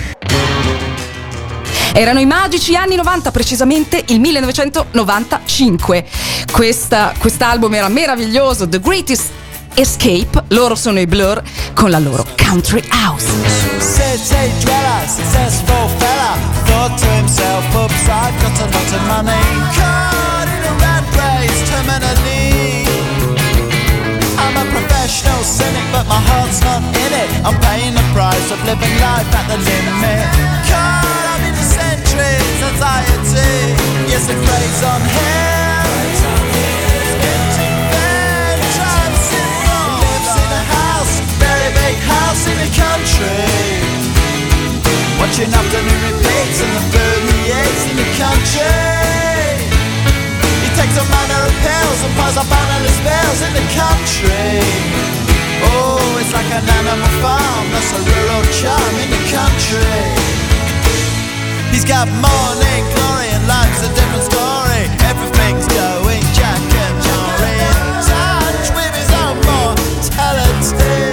Erano 1.94 2.20
i 2.20 2.26
magici 2.26 2.74
anni 2.74 2.96
90, 2.96 3.30
precisamente 3.30 4.02
il 4.08 4.18
1995. 4.18 6.06
Questa, 6.50 7.12
quest'album 7.18 7.74
era 7.74 7.88
meraviglioso, 7.88 8.66
The 8.66 8.80
Greatest 8.80 9.30
Escape. 9.74 10.44
Loro 10.48 10.74
sono 10.74 11.00
i 11.00 11.06
Blur 11.06 11.42
con 11.74 11.90
la 11.90 11.98
loro 11.98 12.26
Country 12.36 12.82
House. 12.88 13.26
City 13.78 14.50
dweller, 14.60 15.06
successful 15.06 15.88
fella, 15.98 16.36
thought 16.64 16.98
to 16.98 17.06
himself, 17.08 17.74
oops, 17.74 18.08
I've 18.08 18.40
got 18.40 18.58
a 18.58 18.64
lot 18.72 18.92
of 18.92 19.02
money. 19.06 19.42
Caught 19.76 20.48
in 20.48 20.64
a 20.64 20.72
rat 20.80 21.04
race, 21.14 21.62
terminally. 21.70 22.86
I'm 24.38 24.56
a 24.56 24.64
professional 24.70 25.42
cynic, 25.44 25.84
but 25.92 26.06
my 26.06 26.20
heart's 26.20 26.62
not 26.62 26.82
in 26.96 27.12
it. 27.12 27.28
I'm 27.44 27.58
paying 27.60 27.94
the 27.94 28.04
price 28.14 28.50
of 28.50 28.58
living 28.64 28.98
life 28.98 29.28
at 29.34 29.46
the 29.46 29.58
limit. 29.58 30.26
Caught 30.70 31.01
anxiety. 32.82 33.78
Yes, 34.10 34.28
it 34.28 34.38
preys 34.42 34.82
on 34.82 35.00
a 40.52 40.64
house, 40.66 41.14
very 41.38 41.70
big 41.78 41.96
house 42.02 42.42
in 42.50 42.56
the 42.58 42.70
country. 42.74 43.46
Watching 45.20 45.50
afternoon 45.54 46.00
repeats 46.10 46.58
and 46.60 46.72
the 46.74 46.82
food 46.90 47.22
he 47.30 47.54
eats 47.54 47.82
in 47.86 47.96
the 48.02 48.08
country. 48.18 48.74
He 50.62 50.68
takes 50.74 50.96
a 50.98 51.04
manner 51.06 51.42
of 51.46 51.54
pills 51.62 52.00
and 52.02 52.12
piles 52.18 52.36
up 52.36 52.50
analyst 52.50 53.00
bills 53.06 53.40
in 53.46 53.52
the 53.54 53.66
country. 53.78 54.58
Oh, 55.70 56.18
it's 56.18 56.32
like 56.34 56.50
an 56.50 56.66
animal 56.66 57.12
farm, 57.22 57.64
that's 57.70 57.92
a 57.94 58.00
rural 58.02 58.42
charm 58.50 58.94
in 58.98 59.08
the 59.14 59.22
country. 59.30 60.31
He's 61.82 61.90
got 61.90 62.06
morning 62.06 62.82
glory 62.94 63.26
and 63.34 63.42
life's 63.50 63.82
a 63.82 63.90
different 63.90 64.22
story. 64.22 64.86
Everything's 65.02 65.66
going 65.66 66.22
Jack 66.30 66.62
and 66.62 66.96
Jory 67.02 67.58
in 67.58 67.74
touch 68.06 68.70
with 68.70 68.94
his 68.94 69.10
own 69.18 69.34
mortality. 69.42 71.10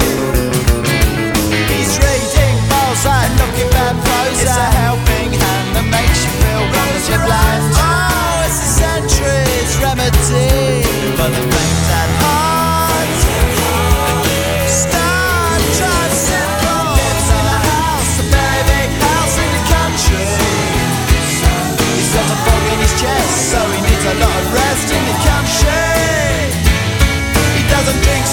He's 1.74 1.98
reading 1.98 2.54
Balzac, 2.70 3.34
looking 3.42 3.66
bad 3.74 3.98
prose. 3.98 4.46
It's 4.46 4.54
a 4.54 4.70
helping 4.78 5.34
hand 5.34 5.74
that 5.74 5.90
makes 5.90 6.22
you 6.22 6.30
feel 6.38 6.62
wonderfully 6.62 7.18
blind. 7.18 7.66
Oh, 7.74 8.46
it's 8.46 8.62
a 8.62 8.70
century's 8.78 9.74
remedy 9.82 10.86
for 11.18 11.34
the 11.34 11.44
faint 11.50 11.89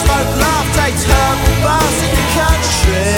smoke, 0.06 0.32
laugh, 0.38 0.68
takes 0.78 1.02
herbal 1.04 1.56
baths 1.66 1.98
in 2.06 2.12
the 2.14 2.26
country. 2.38 3.10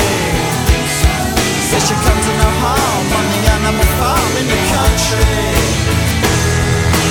Says 1.68 1.84
she 1.88 1.94
comes 2.04 2.24
to 2.26 2.32
no 2.40 2.50
harm 2.64 3.06
on 3.18 3.24
the 3.32 3.40
animal 3.56 3.88
farm 4.00 4.32
in 4.40 4.46
the 4.48 4.60
country. 4.72 5.36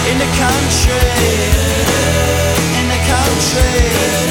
In 0.09 0.17
the 0.23 0.29
country. 0.41 1.13
In 2.79 2.85
the 2.93 2.99
country. 3.13 4.26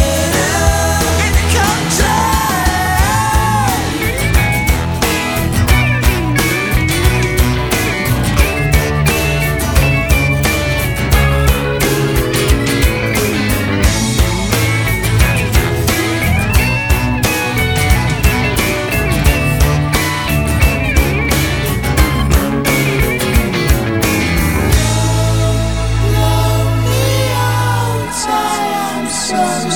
I'm 29.29 29.76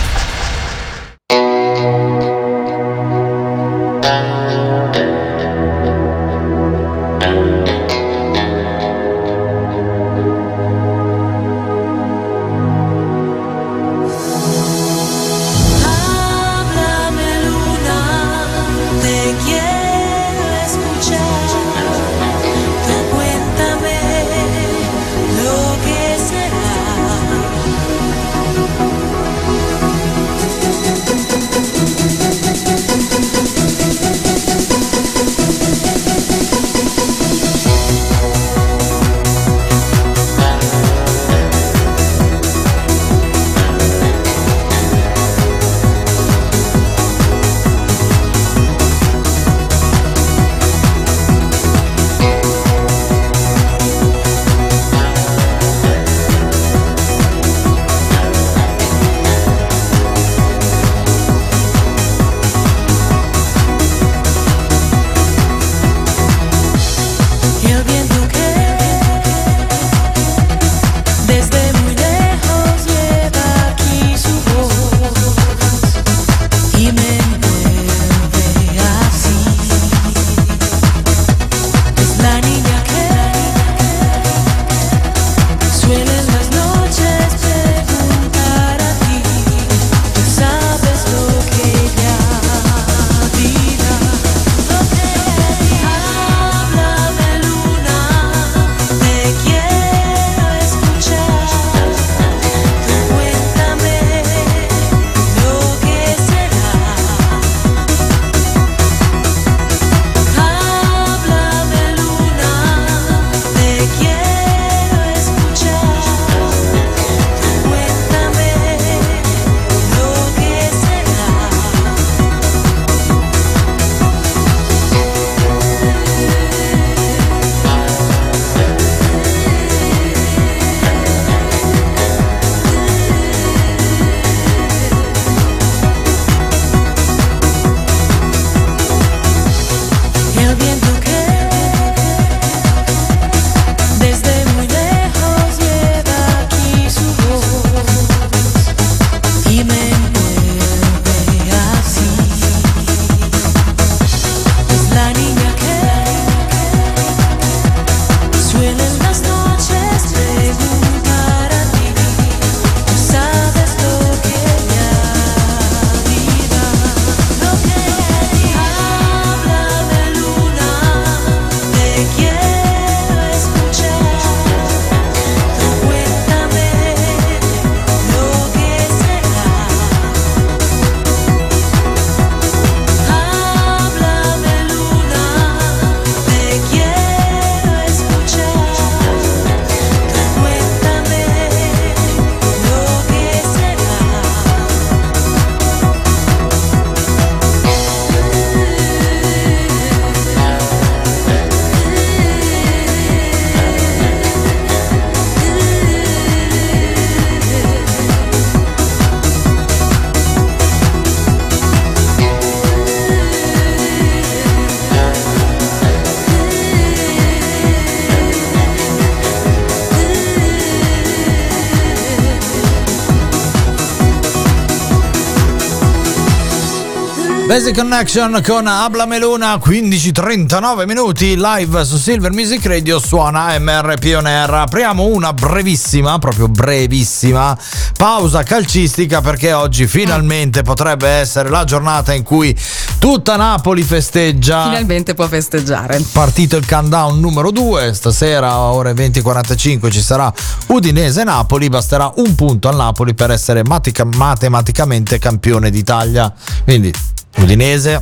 Basic 227.51 227.75
Connection 227.75 228.41
con 228.47 228.65
Abla 228.65 229.05
Meluna 229.05 229.55
15-39 229.55 230.85
minuti 230.85 231.35
live 231.35 231.83
su 231.83 231.97
Silver 231.97 232.31
Music 232.31 232.65
Radio 232.65 232.97
suona 232.97 233.59
MR 233.59 233.95
Pioneer. 233.99 234.49
Apriamo 234.49 235.07
una 235.07 235.33
brevissima 235.33 236.17
proprio 236.17 236.47
brevissima 236.47 237.57
pausa 237.97 238.43
calcistica 238.43 239.19
perché 239.19 239.51
oggi 239.51 239.85
finalmente 239.85 240.61
potrebbe 240.61 241.09
essere 241.09 241.49
la 241.49 241.65
giornata 241.65 242.13
in 242.13 242.23
cui 242.23 242.57
tutta 242.99 243.35
Napoli 243.35 243.83
festeggia. 243.83 244.63
Finalmente 244.63 245.13
può 245.13 245.27
festeggiare. 245.27 246.01
partito 246.13 246.55
il 246.55 246.65
countdown 246.65 247.19
numero 247.19 247.51
2 247.51 247.93
stasera 247.93 248.59
ore 248.59 248.93
20.45 248.93 249.91
ci 249.91 250.01
sarà 250.01 250.31
Udinese-Napoli 250.67 251.67
basterà 251.67 252.13
un 252.15 252.33
punto 252.33 252.69
al 252.69 252.77
Napoli 252.77 253.13
per 253.13 253.29
essere 253.29 253.61
matica- 253.65 254.05
matematicamente 254.05 255.19
campione 255.19 255.69
d'Italia. 255.69 256.33
Quindi 256.63 256.93
Udinese 257.37 258.01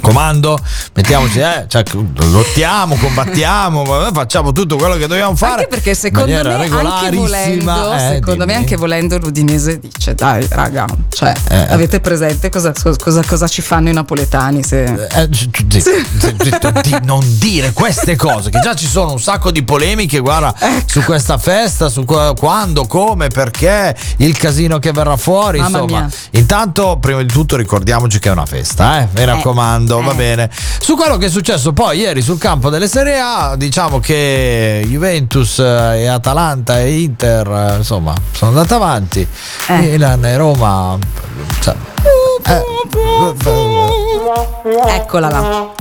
comando 0.00 0.58
mettiamoci 0.94 1.40
eh, 1.40 1.64
cioè, 1.68 1.82
lottiamo 2.30 2.94
combattiamo 2.96 3.84
facciamo 4.12 4.52
tutto 4.52 4.76
quello 4.76 4.94
che 4.96 5.06
dobbiamo 5.06 5.34
fare 5.34 5.62
Anche 5.62 5.66
perché 5.66 5.94
secondo 5.94 6.30
me, 6.30 6.38
anche 6.54 7.16
volendo, 7.16 7.92
eh, 7.94 7.98
secondo 8.14 8.44
me 8.46 8.54
anche 8.54 8.76
volendo 8.76 9.18
l'Udinese 9.18 9.78
dice 9.80 10.14
dai 10.14 10.46
raga, 10.48 10.86
cioè 11.08 11.32
Eh, 11.48 11.56
eh. 11.56 11.72
avete 11.72 12.00
presente 12.00 12.48
cosa, 12.50 12.72
cosa- 12.82 13.22
cosa 13.26 13.48
ci 13.48 13.62
fanno 13.62 13.88
i 13.88 13.92
napoletani 13.92 14.62
se... 14.62 14.84
Eh, 14.84 15.28
gi- 15.28 15.50
gi- 15.50 15.66
gi- 15.66 15.82
di 16.82 16.96
non 17.02 17.24
dire 17.38 17.72
queste 17.72 18.14
cose 18.16 18.50
che 18.50 18.60
già 18.60 18.74
ci 18.74 18.86
sono 18.86 19.12
un 19.12 19.20
sacco 19.20 19.50
di 19.50 19.62
polemiche 19.64 20.18
guarda 20.20 20.54
Ecco. 20.58 20.84
su 20.86 21.02
questa 21.02 21.36
festa 21.38 21.88
su 21.88 22.04
qua- 22.04 22.34
quando 22.34 22.86
come 22.86 23.28
perché 23.28 23.94
il 24.18 24.36
casino 24.36 24.78
che 24.78 24.92
verrà 24.92 25.16
fuori 25.16 25.58
Mamma 25.58 25.78
insomma 25.80 26.00
mia. 26.00 26.10
intanto 26.32 26.98
prima 27.00 27.22
di 27.22 27.32
tutto 27.32 27.56
ricordiamoci 27.56 28.18
che 28.18 28.28
è 28.28 28.32
una 28.32 28.46
festa 28.46 29.00
eh? 29.00 29.08
mi 29.14 29.24
raccomando 29.24 29.78
va 29.86 30.14
bene. 30.14 30.50
Su 30.80 30.96
quello 30.96 31.16
che 31.16 31.26
è 31.26 31.30
successo 31.30 31.72
poi 31.72 31.98
ieri 31.98 32.22
sul 32.22 32.38
campo 32.38 32.70
delle 32.70 32.88
Serie 32.88 33.18
A 33.18 33.54
diciamo 33.56 34.00
che 34.00 34.84
Juventus 34.86 35.58
eh, 35.58 36.02
e 36.02 36.06
Atalanta 36.06 36.80
e 36.80 37.00
Inter 37.00 37.46
eh, 37.46 37.76
insomma 37.78 38.14
sono 38.32 38.50
andate 38.50 38.74
avanti. 38.74 39.26
Eh. 39.68 39.78
Milan 39.78 40.24
e 40.24 40.36
Roma 40.36 40.98
cioè, 41.60 41.74
eh, 42.46 43.99
Eccola 44.88 45.28
là. 45.28 45.72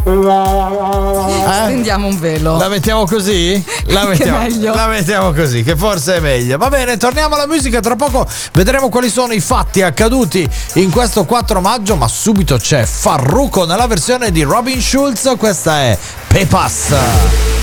Stendiamo 1.63 2.07
un 2.07 2.19
velo. 2.19 2.57
La 2.57 2.67
mettiamo 2.67 3.05
così? 3.05 3.63
La 3.89 4.05
mettiamo, 4.05 4.47
la 4.75 4.85
mettiamo 4.85 5.33
così, 5.33 5.63
che 5.63 5.75
forse 5.75 6.17
è 6.17 6.19
meglio. 6.19 6.57
Va 6.59 6.69
bene, 6.69 6.95
torniamo 6.97 7.33
alla 7.33 7.47
musica. 7.47 7.79
Tra 7.79 7.95
poco 7.95 8.27
vedremo 8.53 8.89
quali 8.89 9.09
sono 9.09 9.33
i 9.33 9.39
fatti 9.39 9.81
accaduti 9.81 10.47
in 10.73 10.91
questo 10.91 11.25
4 11.25 11.59
maggio. 11.59 11.95
Ma 11.95 12.07
subito 12.07 12.57
c'è 12.57 12.85
Farruko 12.85 13.65
nella 13.65 13.87
versione 13.87 14.31
di 14.31 14.43
Robin 14.43 14.79
Schulz. 14.79 15.33
Questa 15.37 15.79
è 15.79 15.97
Pepas. 16.27 17.58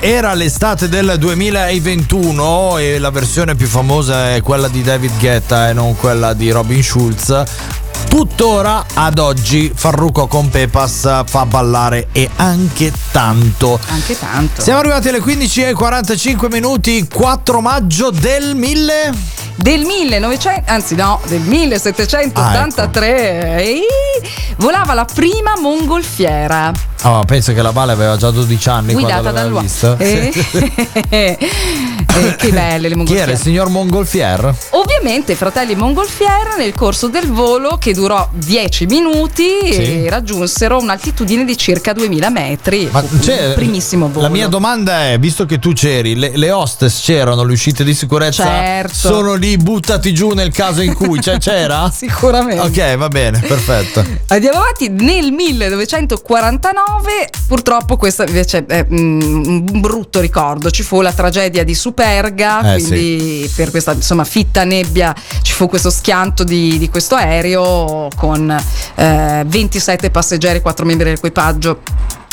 Era 0.00 0.32
l'estate 0.34 0.88
del 0.88 1.16
2021 1.18 2.78
e 2.78 2.98
la 2.98 3.10
versione 3.10 3.56
più 3.56 3.66
famosa 3.66 4.34
è 4.34 4.42
quella 4.42 4.68
di 4.68 4.82
David 4.82 5.18
Guetta 5.18 5.68
e 5.68 5.72
non 5.72 5.96
quella 5.96 6.34
di 6.34 6.50
Robin 6.50 6.82
Schulz, 6.82 7.42
tuttora 8.08 8.86
ad 8.94 9.18
oggi 9.18 9.72
Farruko 9.74 10.28
con 10.28 10.50
Pepas 10.50 11.24
fa 11.26 11.46
ballare 11.46 12.08
e 12.12 12.30
anche 12.36 12.92
tanto. 13.10 13.80
Anche 13.88 14.16
tanto. 14.16 14.62
Siamo 14.62 14.78
arrivati 14.78 15.08
alle 15.08 15.20
15 15.20 15.62
e 15.62 15.72
45 15.72 16.48
minuti, 16.48 17.08
4 17.12 17.60
maggio 17.60 18.10
del 18.10 18.54
1000. 18.54 19.47
Del 19.60 19.84
1900, 19.84 20.70
anzi 20.70 20.94
no, 20.94 21.20
del 21.26 21.40
1783 21.40 23.54
Ah, 23.56 23.60
e 23.60 23.80
volava 24.56 24.94
la 24.94 25.04
prima 25.04 25.54
mongolfiera. 25.60 26.70
Oh, 27.02 27.24
penso 27.24 27.52
che 27.52 27.60
la 27.60 27.72
Vale 27.72 27.90
aveva 27.90 28.16
già 28.16 28.30
12 28.30 28.68
anni 28.68 28.92
guidata 28.92 29.32
quando 29.32 29.34
l'aveva 29.40 29.60
vista. 29.60 29.96
Eh, 29.98 30.32
eh, 32.26 32.36
che 32.36 32.50
belle 32.50 32.78
le 32.82 32.88
Chi 32.88 32.94
mongolfiere. 32.94 33.22
era 33.22 33.32
il 33.32 33.38
signor 33.38 33.68
Mongolfier? 33.68 34.54
Ovviamente 34.70 35.34
fratelli 35.34 35.74
Mongolfier 35.74 36.56
nel 36.56 36.74
corso 36.74 37.08
del 37.08 37.30
volo 37.30 37.76
che 37.78 37.92
durò 37.94 38.28
10 38.32 38.86
minuti 38.86 39.46
Sì. 39.72 40.04
e 40.04 40.06
raggiunsero 40.10 40.78
un'altitudine 40.78 41.44
di 41.44 41.56
circa 41.56 41.92
2000 41.92 42.30
metri. 42.30 42.88
Ma 42.90 43.02
c'è- 43.20 43.48
il 43.48 43.54
primissimo 43.54 44.08
volo. 44.08 44.22
La 44.26 44.28
mia 44.32 44.48
domanda 44.48 45.06
è, 45.10 45.18
visto 45.18 45.44
che 45.46 45.58
tu 45.58 45.72
c'eri, 45.72 46.14
le, 46.16 46.32
le 46.36 46.50
hostess 46.50 47.02
c'erano, 47.02 47.44
le 47.44 47.52
uscite 47.52 47.84
di 47.84 47.94
sicurezza 47.94 48.44
Certo. 48.44 48.94
sono 48.94 49.34
lì 49.34 49.56
buttati 49.56 50.12
giù 50.12 50.30
nel 50.30 50.52
caso 50.52 50.80
in 50.82 50.94
cui 50.94 51.20
cioè, 51.20 51.38
c'era? 51.38 51.90
Sicuramente. 51.94 52.62
Ok, 52.62 52.96
va 52.96 53.08
bene, 53.08 53.38
perfetto. 53.40 54.04
Andiamo 54.28 54.58
avanti, 54.58 54.88
nel 54.88 55.32
1949 55.32 57.30
purtroppo 57.46 57.96
questo 57.96 58.24
invece 58.24 58.64
è 58.66 58.84
mm, 58.90 59.20
un 59.72 59.80
brutto 59.80 60.20
ricordo, 60.20 60.70
ci 60.70 60.82
fu 60.82 61.00
la 61.00 61.12
tragedia 61.12 61.64
di 61.64 61.74
Superga, 62.08 62.74
Eh, 62.74 62.82
quindi 62.82 63.50
per 63.54 63.70
questa 63.70 63.92
insomma 63.92 64.24
fitta 64.24 64.64
nebbia 64.64 65.14
ci 65.42 65.52
fu 65.52 65.68
questo 65.68 65.90
schianto 65.90 66.42
di, 66.42 66.78
di 66.78 66.88
questo 66.88 67.14
aereo 67.14 68.08
con 68.16 68.50
eh, 68.94 69.42
27 69.46 70.10
passeggeri 70.10 70.58
e 70.58 70.60
4 70.62 70.86
membri 70.86 71.04
dell'equipaggio 71.04 71.80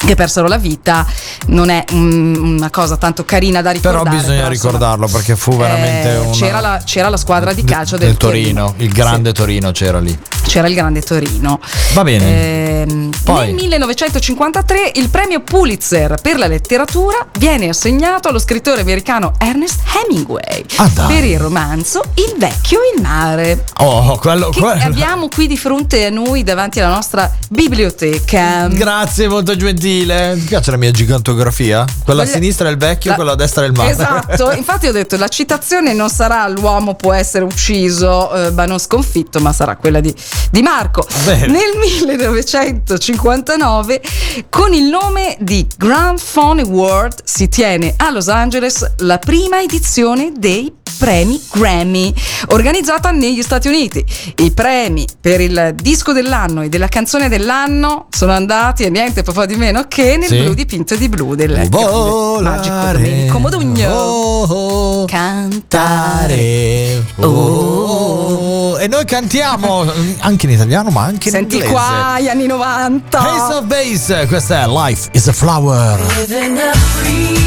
che 0.05 0.15
persero 0.15 0.47
la 0.47 0.57
vita, 0.57 1.05
non 1.47 1.69
è 1.69 1.83
mm, 1.93 2.55
una 2.57 2.69
cosa 2.69 2.97
tanto 2.97 3.25
carina 3.25 3.61
da 3.61 3.71
Però 3.71 3.89
ricordare. 3.91 4.15
bisogna 4.17 4.33
insomma, 4.35 4.49
ricordarlo 4.53 5.07
perché 5.07 5.35
fu 5.35 5.55
veramente 5.57 6.09
eh, 6.11 6.17
una- 6.17 6.31
c'era, 6.35 6.59
la, 6.59 6.81
c'era 6.85 7.09
la 7.09 7.17
squadra 7.17 7.53
di 7.53 7.63
calcio 7.63 7.97
del, 7.97 8.07
del 8.09 8.17
Torino, 8.17 8.73
il 8.77 8.91
grande 8.91 9.31
Torino 9.33 9.71
c'era 9.71 9.99
lì. 9.99 10.17
c'era 10.45 10.67
il 10.67 10.75
grande 10.75 11.01
Torino. 11.01 11.59
Va 11.93 12.03
bene. 12.03 12.81
Ehm, 12.81 13.09
Poi. 13.23 13.45
Nel 13.47 13.55
1953 13.55 14.91
il 14.95 15.09
premio 15.09 15.41
Pulitzer 15.41 16.15
per 16.21 16.37
la 16.37 16.47
letteratura 16.47 17.25
viene 17.39 17.69
assegnato 17.69 18.27
allo 18.27 18.39
scrittore 18.39 18.81
americano 18.81 19.33
Ernest 19.39 19.81
Hemingway 19.95 20.63
Ah, 20.77 20.89
per 21.07 21.23
il 21.23 21.39
romanzo 21.39 22.01
Il 22.15 22.35
vecchio 22.37 22.79
e 22.79 22.95
il 22.95 23.01
mare. 23.01 23.65
Oh, 23.79 24.17
quello, 24.17 24.49
Che 24.49 24.59
quello- 24.59 24.83
abbiamo 24.83 25.27
qui 25.29 25.47
di 25.47 25.57
fronte 25.57 26.05
a 26.05 26.09
noi 26.09 26.43
davanti 26.43 26.79
alla 26.79 26.93
nostra 26.93 27.31
biblioteca. 27.49 28.67
Grazie, 28.67 29.27
molto 29.27 29.55
gentile. 29.55 29.94
Ti 30.03 30.43
piace 30.47 30.71
la 30.71 30.77
mia 30.77 30.91
gigantografia? 30.91 31.85
Quella 32.03 32.23
a 32.23 32.25
Quella- 32.25 32.25
sinistra 32.25 32.67
è 32.67 32.71
il 32.71 32.77
vecchio, 32.77 33.11
La- 33.11 33.15
quella 33.15 33.31
a 33.31 33.35
destra 33.35 33.63
è 33.63 33.67
il 33.67 33.71
mare. 33.73 33.91
Esatto, 33.91 34.51
infatti 34.57 34.87
ho 34.87 34.91
detto 34.91 35.15
la 35.17 35.29
citazione 35.29 35.93
non 35.93 36.09
sarà 36.09 36.45
l'uomo 36.49 36.95
può 36.95 37.13
essere 37.13 37.45
ucciso 37.45 38.33
eh, 38.33 38.51
ma 38.51 38.65
non 38.65 38.77
sconfitto, 38.79 39.39
ma 39.39 39.53
sarà 39.53 39.77
quella 39.77 40.01
di, 40.01 40.13
di 40.51 40.61
Marco. 40.61 41.07
Bene. 41.23 41.47
Nel 41.47 41.77
1959 41.77 44.01
con 44.49 44.73
il 44.73 44.83
nome 44.83 45.37
di 45.39 45.65
Grand 45.77 46.19
Phone 46.33 46.61
Award 46.63 47.21
si 47.23 47.47
tiene 47.47 47.93
a 47.95 48.11
Los 48.11 48.27
Angeles 48.27 48.95
la 48.97 49.17
prima 49.17 49.61
edizione 49.61 50.33
dei 50.35 50.73
premi 50.97 51.41
Grammy 51.51 52.13
organizzata 52.49 53.11
negli 53.11 53.41
Stati 53.41 53.67
Uniti. 53.67 54.03
I 54.37 54.51
premi 54.51 55.05
per 55.19 55.41
il 55.41 55.75
disco 55.81 56.11
dell'anno 56.13 56.61
e 56.61 56.69
della 56.69 56.87
canzone 56.87 57.29
dell'anno 57.29 58.07
sono 58.09 58.31
andati 58.33 58.83
e 58.83 58.89
niente 58.89 59.23
po' 59.23 59.45
di 59.45 59.55
meno 59.55 59.85
che 59.87 60.17
nel 60.17 60.29
Sì. 60.29 60.37
blu 60.41 60.53
dipinto 60.53 60.95
di 60.95 61.09
blu 61.09 61.35
del 61.35 61.51
magico 61.51 62.39
Domenico 62.41 63.39
Modugno. 63.39 63.89
Oh, 63.93 65.05
Cantare. 65.05 67.03
Oh, 67.17 68.77
e 68.79 68.87
noi 68.87 69.05
cantiamo 69.05 69.85
anche 70.19 70.45
in 70.45 70.51
italiano, 70.53 70.89
ma 70.89 71.03
anche 71.03 71.29
in 71.29 71.33
Senti 71.35 71.55
inglese. 71.55 71.73
qua 71.73 72.17
gli 72.19 72.27
anni 72.27 72.45
90. 72.47 73.19
Ace 73.19 73.53
of 73.55 73.63
Base, 73.65 74.25
questa 74.27 74.63
è 74.63 74.67
Life 74.67 75.09
is 75.13 75.27
a 75.27 75.33
Flower. 75.33 75.99
Living 76.17 76.57
a 76.57 76.71
free 76.73 77.44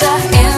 closer 0.00 0.49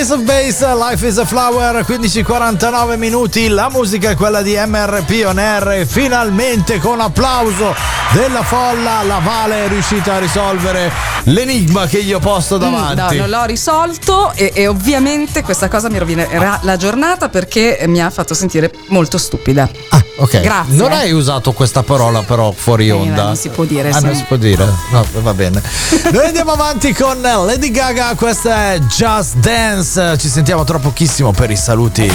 Ace 0.00 0.12
of 0.14 0.22
Base, 0.22 0.64
Life 0.74 1.06
is 1.06 1.18
a 1.18 1.26
Flower, 1.26 1.84
15.49 1.84 2.96
minuti, 2.96 3.48
la 3.48 3.68
musica 3.68 4.10
è 4.10 4.16
quella 4.16 4.40
di 4.40 4.54
MRP 4.56 5.24
On 5.26 5.38
Air, 5.38 5.86
finalmente 5.86 6.78
con 6.78 7.00
applauso 7.00 7.74
della 8.12 8.42
folla, 8.42 9.02
la 9.02 9.20
Vale 9.22 9.66
è 9.66 9.68
riuscita 9.68 10.14
a 10.14 10.18
risolvere 10.18 10.90
l'enigma 11.24 11.86
che 11.86 12.02
gli 12.02 12.12
ho 12.12 12.18
posto 12.18 12.56
mm, 12.56 12.60
davanti. 12.60 13.16
No, 13.16 13.26
non 13.26 13.30
l'ho 13.30 13.44
risolto 13.44 14.32
e, 14.34 14.50
e, 14.54 14.66
ovviamente 14.66 15.42
questa 15.42 15.68
cosa 15.68 15.88
mi 15.88 15.98
rovinerà 15.98 16.58
la 16.62 16.76
giornata 16.76 17.28
perché 17.28 17.84
mi 17.86 18.02
ha 18.02 18.10
fatto 18.10 18.34
sentire 18.34 18.72
molto 18.88 19.16
stupida. 19.16 19.68
Ah, 19.90 20.02
ok. 20.16 20.40
Grazie. 20.40 20.74
Non 20.74 20.92
hai 20.92 21.12
usato 21.12 21.52
questa 21.52 21.82
parola 21.82 22.22
però 22.22 22.50
fuori 22.50 22.88
eh, 22.88 22.92
onda. 22.92 23.24
Non 23.24 23.36
si 23.36 23.48
può 23.48 23.64
dire. 23.64 23.90
Ah, 23.90 23.98
sì. 23.98 24.04
non 24.04 24.14
si 24.14 24.24
può 24.24 24.36
dire. 24.36 24.66
No, 24.90 25.06
va 25.20 25.34
bene. 25.34 25.62
Noi 26.12 26.26
andiamo 26.26 26.52
avanti 26.52 26.92
con 26.92 27.20
Lady 27.20 27.70
Gaga, 27.70 28.14
questa 28.16 28.72
è 28.72 28.78
Just 28.80 29.36
Dance. 29.36 30.18
Ci 30.18 30.28
sentiamo 30.28 30.64
tra 30.64 30.78
pochissimo 30.78 31.30
per 31.30 31.50
i 31.50 31.56
saluti. 31.56 32.02
I've 32.02 32.12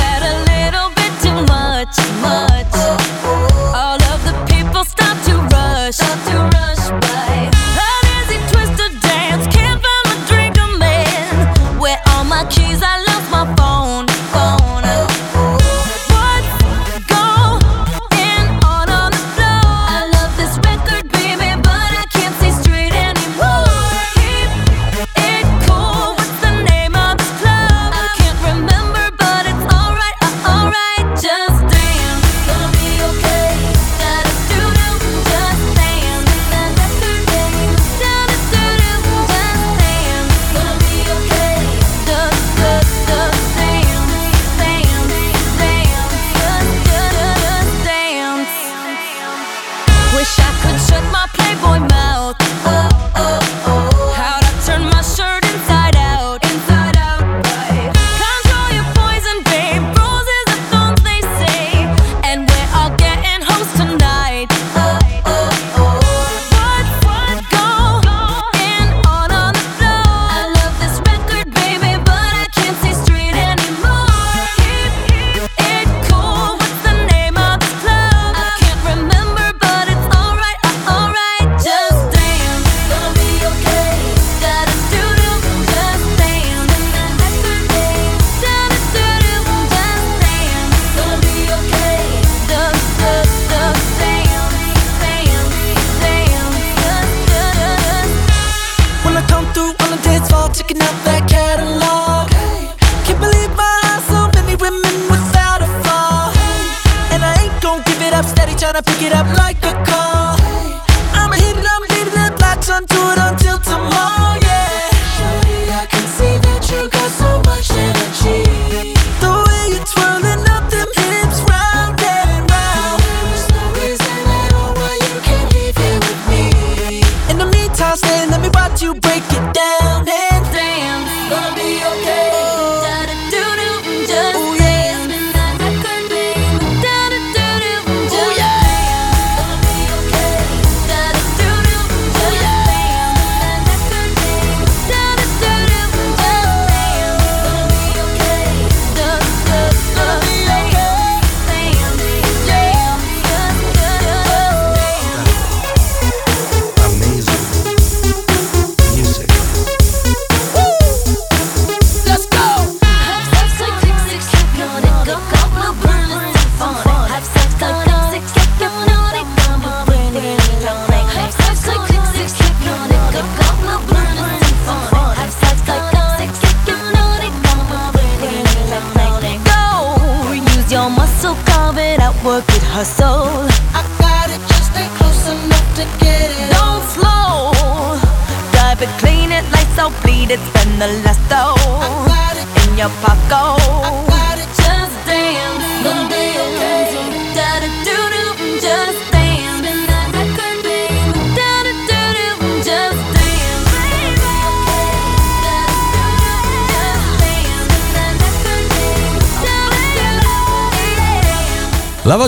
had 0.00 0.22
a 0.22 0.38
little 0.44 0.90
bit 0.94 1.12
too 1.20 1.32
much, 1.32 1.98
much. 2.20 2.95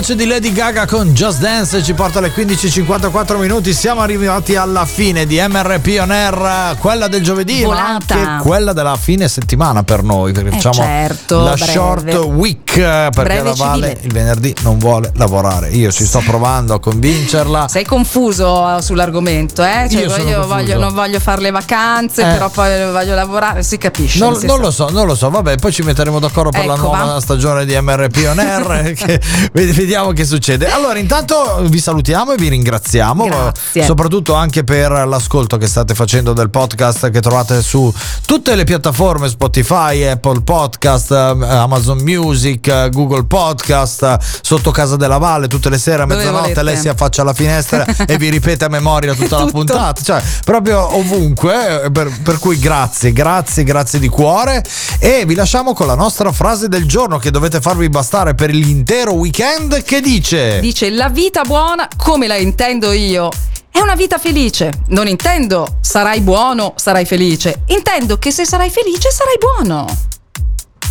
voce 0.09 0.15
di 0.15 0.25
Lady 0.25 0.51
Gaga 0.51 0.87
con 0.87 1.13
Just 1.13 1.39
Dance 1.39 1.83
ci 1.83 1.93
porta 1.93 2.19
alle 2.19 2.31
15.54 2.31 3.37
minuti. 3.37 3.73
Siamo 3.73 4.01
arrivati 4.01 4.55
alla 4.55 4.85
fine 4.85 5.25
di 5.25 5.39
MRP 5.39 5.97
On 5.99 6.09
Air, 6.09 6.77
quella 6.79 7.07
del 7.07 7.21
giovedì, 7.21 7.61
Volata. 7.61 8.15
ma 8.15 8.31
anche 8.31 8.47
quella 8.47 8.73
della 8.73 8.95
fine 8.95 9.27
settimana 9.27 9.83
per 9.83 10.03
noi. 10.03 10.31
Perché 10.31 10.49
eh 10.49 10.51
facciamo 10.53 10.73
certo, 10.73 11.43
la 11.43 11.53
breve. 11.53 11.71
short 11.71 12.13
week. 12.15 12.77
Eh, 12.77 13.09
perché 13.11 13.21
breve 13.23 13.43
la 13.49 13.53
Vale 13.55 13.97
il 14.01 14.11
venerdì 14.11 14.55
non 14.61 14.77
vuole 14.77 15.11
lavorare. 15.15 15.69
Io 15.69 15.91
ci 15.91 16.05
sto 16.05 16.21
provando 16.25 16.73
a 16.73 16.79
convincerla. 16.79 17.67
Sei 17.67 17.85
confuso 17.85 18.77
eh, 18.77 18.81
sull'argomento, 18.81 19.63
eh? 19.63 19.87
Cioè, 19.91 20.07
voglio, 20.07 20.47
voglio, 20.47 20.79
non 20.79 20.93
voglio 20.93 21.19
fare 21.19 21.41
le 21.41 21.51
vacanze, 21.51 22.21
eh. 22.21 22.33
però 22.33 22.49
poi 22.49 22.91
voglio 22.91 23.15
lavorare. 23.15 23.63
Si 23.63 23.77
capisce. 23.77 24.19
Non, 24.19 24.39
non 24.43 24.59
lo 24.59 24.71
so, 24.71 24.89
non 24.89 25.05
lo 25.05 25.15
so. 25.15 25.29
Vabbè, 25.29 25.57
poi 25.57 25.71
ci 25.71 25.83
metteremo 25.83 26.19
d'accordo 26.19 26.49
per 26.49 26.61
ecco, 26.61 26.71
la 26.71 26.77
nuova 26.77 27.03
va. 27.13 27.19
stagione 27.19 27.65
di 27.65 27.77
MRP 27.79 28.27
On 28.29 28.39
Air. 28.39 28.93
che, 28.97 29.21
vediamo 29.51 29.98
che 30.07 30.25
succede. 30.25 30.71
Allora, 30.71 30.97
intanto 30.97 31.59
vi 31.63 31.79
salutiamo 31.79 32.33
e 32.33 32.37
vi 32.37 32.47
ringraziamo, 32.49 33.25
Grazie. 33.25 33.83
soprattutto 33.83 34.33
anche 34.33 34.63
per 34.63 34.91
l'ascolto 34.91 35.57
che 35.57 35.67
state 35.67 35.93
facendo 35.93 36.33
del 36.33 36.49
podcast 36.49 37.09
che 37.09 37.19
trovate 37.19 37.61
su 37.61 37.93
tutte 38.25 38.55
le 38.55 38.63
piattaforme 38.63 39.27
Spotify, 39.27 40.03
Apple 40.05 40.41
Podcast, 40.41 41.11
Amazon 41.11 41.99
Music, 41.99 42.89
Google 42.89 43.25
Podcast, 43.25 44.17
sotto 44.41 44.71
casa 44.71 44.95
della 44.95 45.17
Valle, 45.17 45.47
tutte 45.47 45.69
le 45.69 45.77
sere 45.77 46.03
a 46.03 46.05
mezzanotte 46.05 46.63
lei 46.63 46.77
si 46.77 46.87
affaccia 46.87 47.21
alla 47.21 47.33
finestra 47.33 47.85
e 48.07 48.17
vi 48.17 48.29
ripete 48.29 48.65
a 48.65 48.69
memoria 48.69 49.13
tutta 49.13 49.43
la 49.43 49.45
puntata, 49.45 50.01
cioè 50.01 50.21
proprio 50.43 50.95
ovunque, 50.95 51.89
per, 51.91 52.11
per 52.23 52.39
cui 52.39 52.57
grazie, 52.57 53.11
grazie, 53.11 53.63
grazie 53.63 53.99
di 53.99 54.07
cuore 54.07 54.63
e 54.99 55.25
vi 55.25 55.35
lasciamo 55.35 55.73
con 55.73 55.87
la 55.87 55.95
nostra 55.95 56.31
frase 56.31 56.67
del 56.67 56.85
giorno 56.85 57.17
che 57.17 57.31
dovete 57.31 57.59
farvi 57.61 57.89
bastare 57.89 58.35
per 58.35 58.51
l'intero 58.51 59.13
weekend 59.13 59.83
che 59.89 60.01
dice... 60.01 60.59
Dice 60.59 60.91
la 60.91 61.09
vita 61.09 61.41
buona 61.41 61.87
come 61.97 62.27
la 62.27 62.35
intendo 62.35 62.91
io. 62.91 63.31
È 63.71 63.79
una 63.79 63.95
vita 63.95 64.19
felice. 64.19 64.71
Non 64.89 65.07
intendo 65.07 65.79
sarai 65.81 66.21
buono, 66.21 66.75
sarai 66.75 67.05
felice. 67.05 67.63
Intendo 67.69 68.19
che 68.19 68.29
se 68.29 68.45
sarai 68.45 68.69
felice 68.69 69.09
sarai 69.09 69.37
buono. 69.39 69.87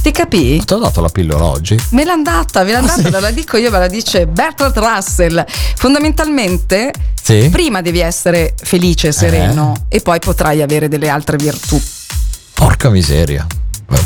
Ti 0.02 0.10
capì? 0.10 0.60
Ti 0.64 0.72
ho 0.72 0.78
dato 0.78 1.00
la 1.00 1.10
pillola 1.10 1.44
oggi? 1.44 1.76
Me 1.90 2.02
l'ha 2.02 2.14
andata, 2.14 2.64
me 2.64 2.72
l'ha 2.72 2.78
andata, 2.78 3.08
non 3.08 3.20
la 3.20 3.30
dico 3.30 3.56
io, 3.56 3.70
me 3.70 3.78
la 3.78 3.86
dice 3.86 4.26
Bertrand 4.26 4.76
Russell. 4.76 5.44
Fondamentalmente, 5.76 6.92
Sì. 7.22 7.48
prima 7.52 7.80
devi 7.82 8.00
essere 8.00 8.54
felice 8.60 9.08
e 9.08 9.12
sereno 9.12 9.86
e 9.88 10.00
poi 10.00 10.18
potrai 10.18 10.60
avere 10.60 10.88
delle 10.88 11.08
altre 11.08 11.36
virtù. 11.36 11.80
Porca 12.52 12.90
miseria. 12.90 13.46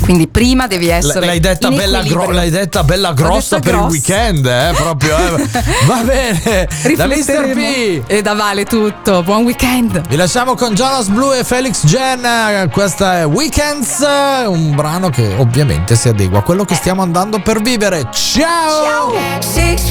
Quindi 0.03 0.29
prima 0.29 0.67
devi 0.69 0.89
essere 0.89 1.27
L'hai 1.27 1.41
detta, 1.41 1.69
in 1.69 1.75
bella, 1.77 1.99
equilibrio. 1.99 2.27
gro- 2.27 2.35
l'hai 2.35 2.51
detta 2.51 2.85
bella 2.85 3.13
grossa 3.13 3.59
detta 3.59 3.71
per 3.71 3.75
il 3.75 3.87
grossa. 3.87 3.91
weekend, 3.91 4.47
eh? 4.47 4.73
Proprio, 4.75 5.17
eh. 5.37 5.49
Va 5.87 6.03
bene. 6.05 6.69
Da 6.97 7.07
Mr. 7.07 7.53
P. 7.53 8.03
E 8.07 8.23
da 8.23 8.35
Vale 8.35 8.65
tutto. 8.65 9.23
Buon 9.23 9.43
weekend. 9.45 10.07
Vi 10.07 10.17
lasciamo 10.17 10.55
con 10.55 10.75
Jonas 10.75 11.09
Blue 11.09 11.37
e 11.37 11.43
Felix 11.45 11.85
Jen. 11.85 12.69
Questa 12.73 13.19
è 13.19 13.27
Weekends, 13.27 14.07
un 14.47 14.73
brano 14.75 15.11
che 15.11 15.35
ovviamente 15.39 15.97
si 15.97 16.09
adegua 16.09 16.39
a 16.39 16.43
quello 16.43 16.65
che 16.65 16.75
stiamo 16.77 17.03
andando 17.03 17.41
per 17.41 17.61
vivere. 17.61 18.07
Ciao! 18.13 19.13
Six 19.41 19.91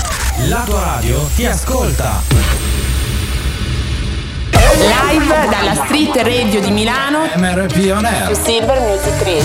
La 0.37 0.63
tua 0.65 0.83
radio 0.83 1.29
ti 1.35 1.45
ascolta. 1.45 2.21
Live 4.49 5.47
dalla 5.49 5.75
Street 5.75 6.15
Radio 6.15 6.61
di 6.61 6.71
Milano 6.71 7.29
MRP 7.35 7.91
On 7.93 8.05
Air. 8.05 8.35
Silver 8.35 8.79
Music 8.79 9.21
Radio. 9.23 9.43